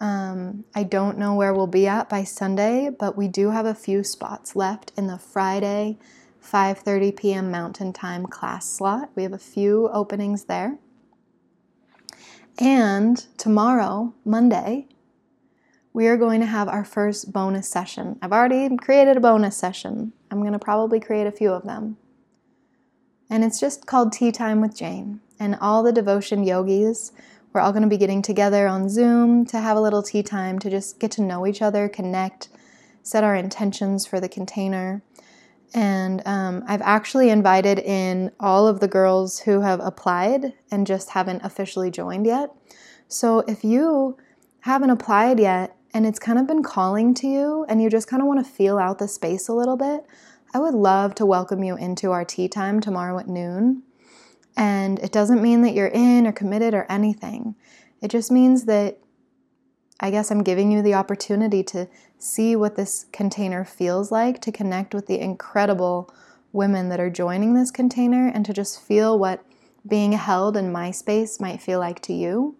[0.00, 3.74] Um, I don't know where we'll be at by Sunday, but we do have a
[3.74, 5.98] few spots left in the Friday
[6.42, 7.50] 5:30 p.m.
[7.50, 9.10] Mountain Time class slot.
[9.14, 10.78] We have a few openings there.
[12.58, 14.88] And tomorrow, Monday,
[15.92, 18.18] we are going to have our first bonus session.
[18.22, 20.12] I've already created a bonus session.
[20.30, 21.96] I'm going to probably create a few of them.
[23.28, 25.20] And it's just called Tea Time with Jane.
[25.38, 27.12] And all the devotion yogis
[27.52, 30.58] we're all going to be getting together on Zoom to have a little tea time
[30.60, 32.48] to just get to know each other, connect,
[33.02, 35.02] set our intentions for the container.
[35.74, 41.10] And um, I've actually invited in all of the girls who have applied and just
[41.10, 42.50] haven't officially joined yet.
[43.08, 44.16] So if you
[44.60, 48.22] haven't applied yet and it's kind of been calling to you and you just kind
[48.22, 50.06] of want to feel out the space a little bit,
[50.52, 53.82] I would love to welcome you into our tea time tomorrow at noon.
[54.56, 57.54] And it doesn't mean that you're in or committed or anything.
[58.02, 58.98] It just means that
[60.00, 61.88] I guess I'm giving you the opportunity to
[62.18, 66.12] see what this container feels like, to connect with the incredible
[66.52, 69.44] women that are joining this container, and to just feel what
[69.86, 72.56] being held in my space might feel like to you.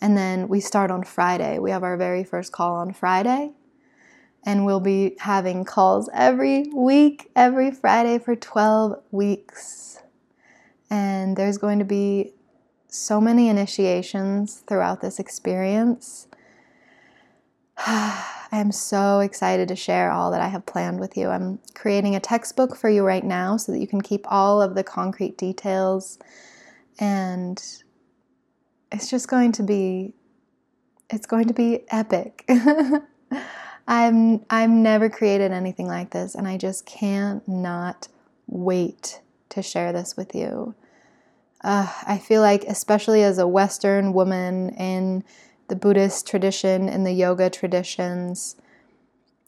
[0.00, 1.58] And then we start on Friday.
[1.58, 3.52] We have our very first call on Friday.
[4.44, 9.95] And we'll be having calls every week, every Friday for 12 weeks.
[10.90, 12.32] And there's going to be
[12.88, 16.28] so many initiations throughout this experience.
[17.78, 21.28] I am so excited to share all that I have planned with you.
[21.28, 24.74] I'm creating a textbook for you right now so that you can keep all of
[24.74, 26.18] the concrete details
[26.98, 27.62] and
[28.92, 30.14] it's just going to be
[31.10, 32.48] it's going to be epic.
[33.88, 38.08] I'm I've never created anything like this and I just can't not
[38.46, 39.20] wait
[39.56, 40.74] to share this with you.
[41.64, 45.24] Uh, I feel like, especially as a Western woman in
[45.68, 48.56] the Buddhist tradition and the yoga traditions,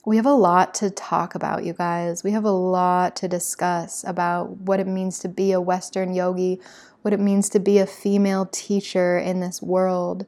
[0.06, 2.24] we have a lot to talk about, you guys.
[2.24, 6.60] We have a lot to discuss about what it means to be a Western yogi,
[7.02, 10.26] what it means to be a female teacher in this world,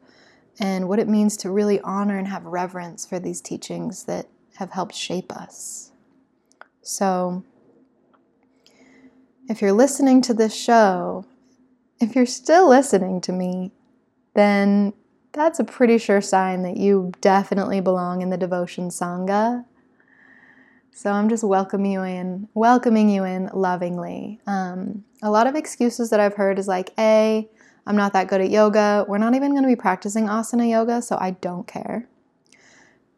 [0.61, 4.73] and what it means to really honor and have reverence for these teachings that have
[4.73, 5.93] helped shape us.
[6.83, 7.43] So,
[9.51, 11.25] if you're listening to this show,
[12.01, 13.73] if you're still listening to me,
[14.35, 14.93] then
[15.33, 19.65] that's a pretty sure sign that you definitely belong in the devotion sangha.
[20.93, 24.41] So I'm just welcoming you in, welcoming you in lovingly.
[24.47, 27.49] Um, a lot of excuses that I've heard is like, A,
[27.89, 29.05] I'm not that good at yoga.
[29.09, 32.09] We're not even going to be practicing asana yoga, so I don't care.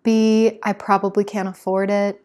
[0.03, 2.22] B, I probably can't afford it.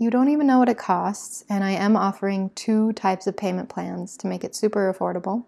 [0.00, 3.68] You don't even know what it costs, and I am offering two types of payment
[3.68, 5.46] plans to make it super affordable.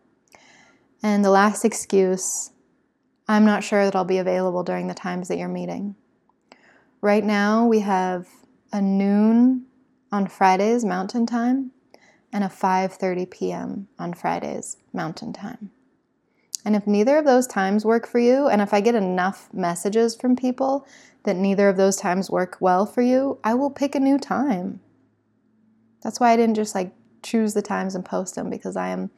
[1.00, 2.50] And the last excuse,
[3.28, 5.94] I'm not sure that I'll be available during the times that you're meeting.
[7.00, 8.26] Right now, we have
[8.72, 9.66] a noon
[10.10, 11.70] on Fridays Mountain Time
[12.32, 13.88] and a 5:30 p.m.
[14.00, 15.70] on Fridays Mountain Time.
[16.64, 20.14] And if neither of those times work for you, and if I get enough messages
[20.14, 20.86] from people
[21.24, 24.80] that neither of those times work well for you, I will pick a new time.
[26.02, 26.92] That's why I didn't just like
[27.22, 29.10] choose the times and post them because I am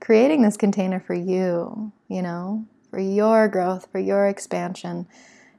[0.00, 5.06] creating this container for you, you know, for your growth, for your expansion.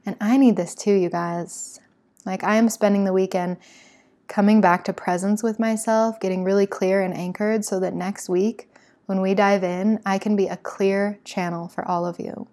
[0.04, 1.80] And I need this too, you guys.
[2.24, 3.56] Like, I am spending the weekend
[4.28, 8.71] coming back to presence with myself, getting really clear and anchored so that next week,
[9.12, 12.48] when we dive in, I can be a clear channel for all of you.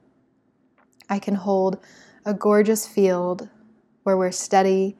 [1.09, 1.79] I can hold
[2.25, 3.47] a gorgeous field
[4.03, 4.97] where we're steady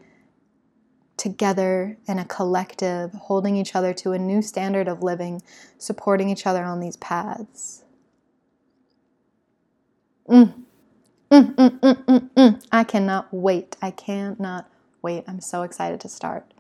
[1.17, 5.41] together in a collective, holding each other to a new standard of living,
[5.77, 7.83] supporting each other on these paths.
[10.29, 10.63] Mm.
[11.29, 12.65] Mm, mm, mm, mm, mm.
[12.71, 13.75] I cannot wait.
[13.81, 14.69] I cannot
[15.01, 15.25] wait.
[15.27, 16.53] I'm so excited to start.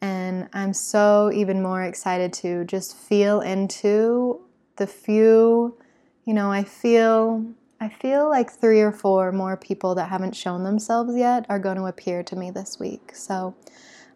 [0.00, 4.40] And I'm so even more excited to just feel into
[4.76, 5.76] the few,
[6.24, 7.44] you know, I feel
[7.80, 11.76] I feel like three or four more people that haven't shown themselves yet are going
[11.76, 13.14] to appear to me this week.
[13.14, 13.54] So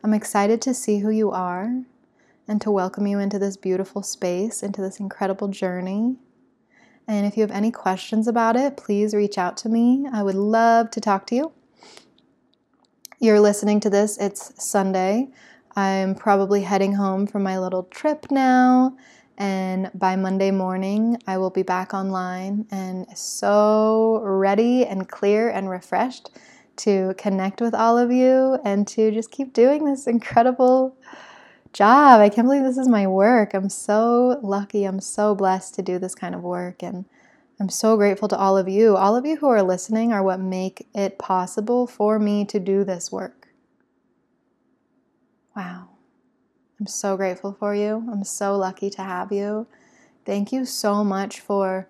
[0.02, 1.82] I'm excited to see who you are
[2.48, 6.16] and to welcome you into this beautiful space, into this incredible journey.
[7.06, 10.06] And if you have any questions about it, please reach out to me.
[10.12, 11.52] I would love to talk to you.
[13.20, 15.28] You're listening to this, it's Sunday.
[15.74, 18.96] I'm probably heading home from my little trip now.
[19.38, 25.70] And by Monday morning, I will be back online and so ready and clear and
[25.70, 26.30] refreshed
[26.76, 30.96] to connect with all of you and to just keep doing this incredible
[31.72, 32.20] job.
[32.20, 33.54] I can't believe this is my work.
[33.54, 34.84] I'm so lucky.
[34.84, 36.82] I'm so blessed to do this kind of work.
[36.82, 37.06] And
[37.58, 38.96] I'm so grateful to all of you.
[38.96, 42.84] All of you who are listening are what make it possible for me to do
[42.84, 43.41] this work.
[45.54, 45.88] Wow.
[46.80, 48.08] I'm so grateful for you.
[48.10, 49.66] I'm so lucky to have you.
[50.24, 51.88] Thank you so much for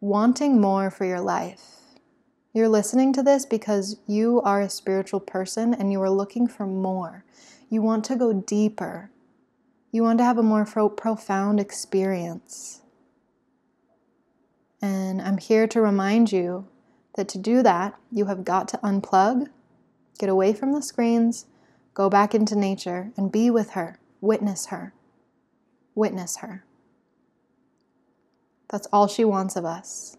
[0.00, 1.76] wanting more for your life.
[2.52, 6.66] You're listening to this because you are a spiritual person and you are looking for
[6.66, 7.24] more.
[7.68, 9.10] You want to go deeper.
[9.92, 12.82] You want to have a more pro- profound experience.
[14.82, 16.66] And I'm here to remind you
[17.16, 19.48] that to do that, you have got to unplug,
[20.18, 21.46] get away from the screens,
[21.96, 23.98] go back into nature, and be with her.
[24.20, 24.92] Witness her.
[25.94, 26.62] Witness her.
[28.68, 30.18] That's all she wants of us.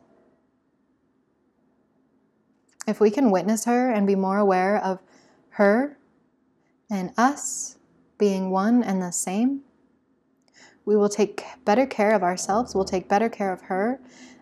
[2.87, 4.99] If we can witness her and be more aware of
[5.49, 5.99] her
[6.89, 7.77] and us
[8.17, 9.61] being one and the same,
[10.85, 13.99] we will take better care of ourselves, we'll take better care of her.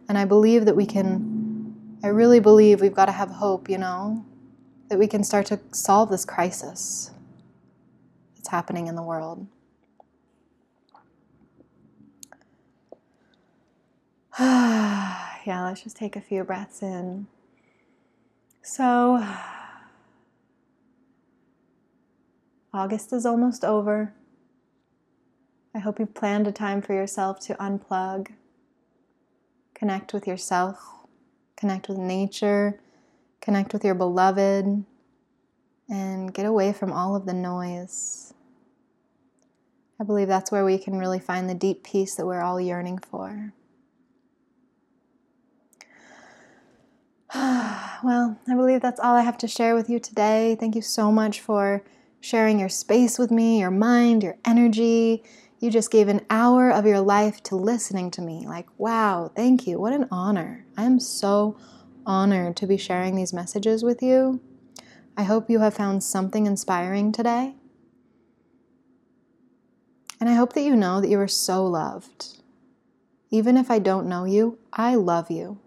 [0.07, 3.79] And I believe that we can, I really believe we've got to have hope, you
[3.79, 4.23] know,
[4.87, 7.11] that we can start to solve this crisis
[8.55, 9.45] happening in the world.
[14.39, 17.27] yeah, let's just take a few breaths in.
[18.61, 19.21] So,
[22.73, 24.13] August is almost over.
[25.73, 28.29] I hope you've planned a time for yourself to unplug,
[29.73, 30.79] connect with yourself,
[31.57, 32.79] connect with nature,
[33.41, 34.85] connect with your beloved,
[35.89, 38.31] and get away from all of the noise.
[39.99, 42.97] I believe that's where we can really find the deep peace that we're all yearning
[42.99, 43.53] for.
[47.33, 50.55] well, I believe that's all I have to share with you today.
[50.59, 51.83] Thank you so much for
[52.19, 55.23] sharing your space with me, your mind, your energy.
[55.59, 58.45] You just gave an hour of your life to listening to me.
[58.47, 59.79] Like, wow, thank you.
[59.79, 60.65] What an honor.
[60.77, 61.57] I am so
[62.05, 64.41] honored to be sharing these messages with you.
[65.17, 67.55] I hope you have found something inspiring today.
[70.19, 72.37] And I hope that you know that you are so loved.
[73.31, 75.59] Even if I don't know you, I love you.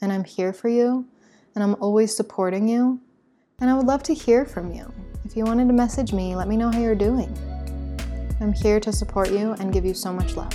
[0.00, 1.06] And I'm here for you.
[1.54, 3.00] And I'm always supporting you.
[3.60, 4.92] And I would love to hear from you.
[5.24, 7.36] If you wanted to message me, let me know how you're doing.
[8.40, 10.52] I'm here to support you and give you so much love.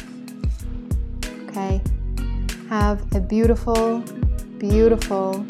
[1.49, 1.81] Okay?
[2.69, 3.99] Have a beautiful,
[4.57, 5.45] beautiful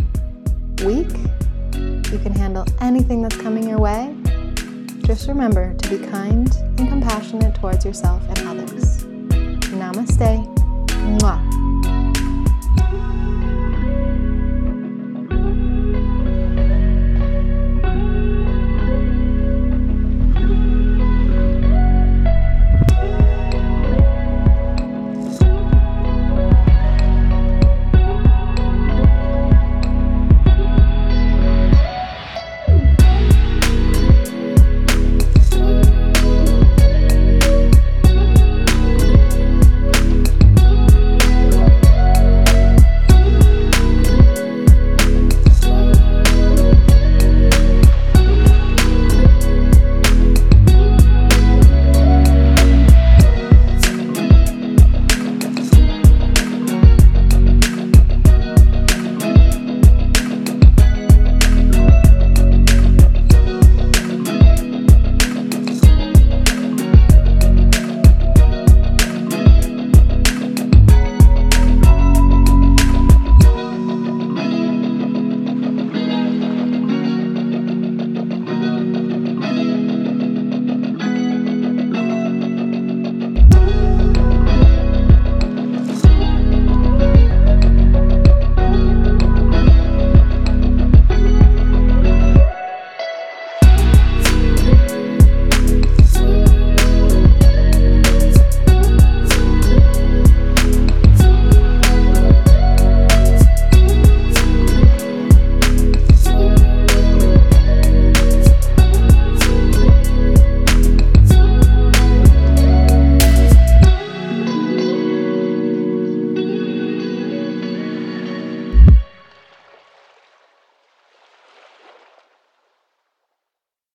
[0.84, 1.12] week.
[2.12, 4.14] You can handle anything that's coming your way.
[5.06, 9.04] Just remember to be kind and compassionate towards yourself and others.
[9.70, 10.44] Namaste.
[11.20, 11.55] Mwah.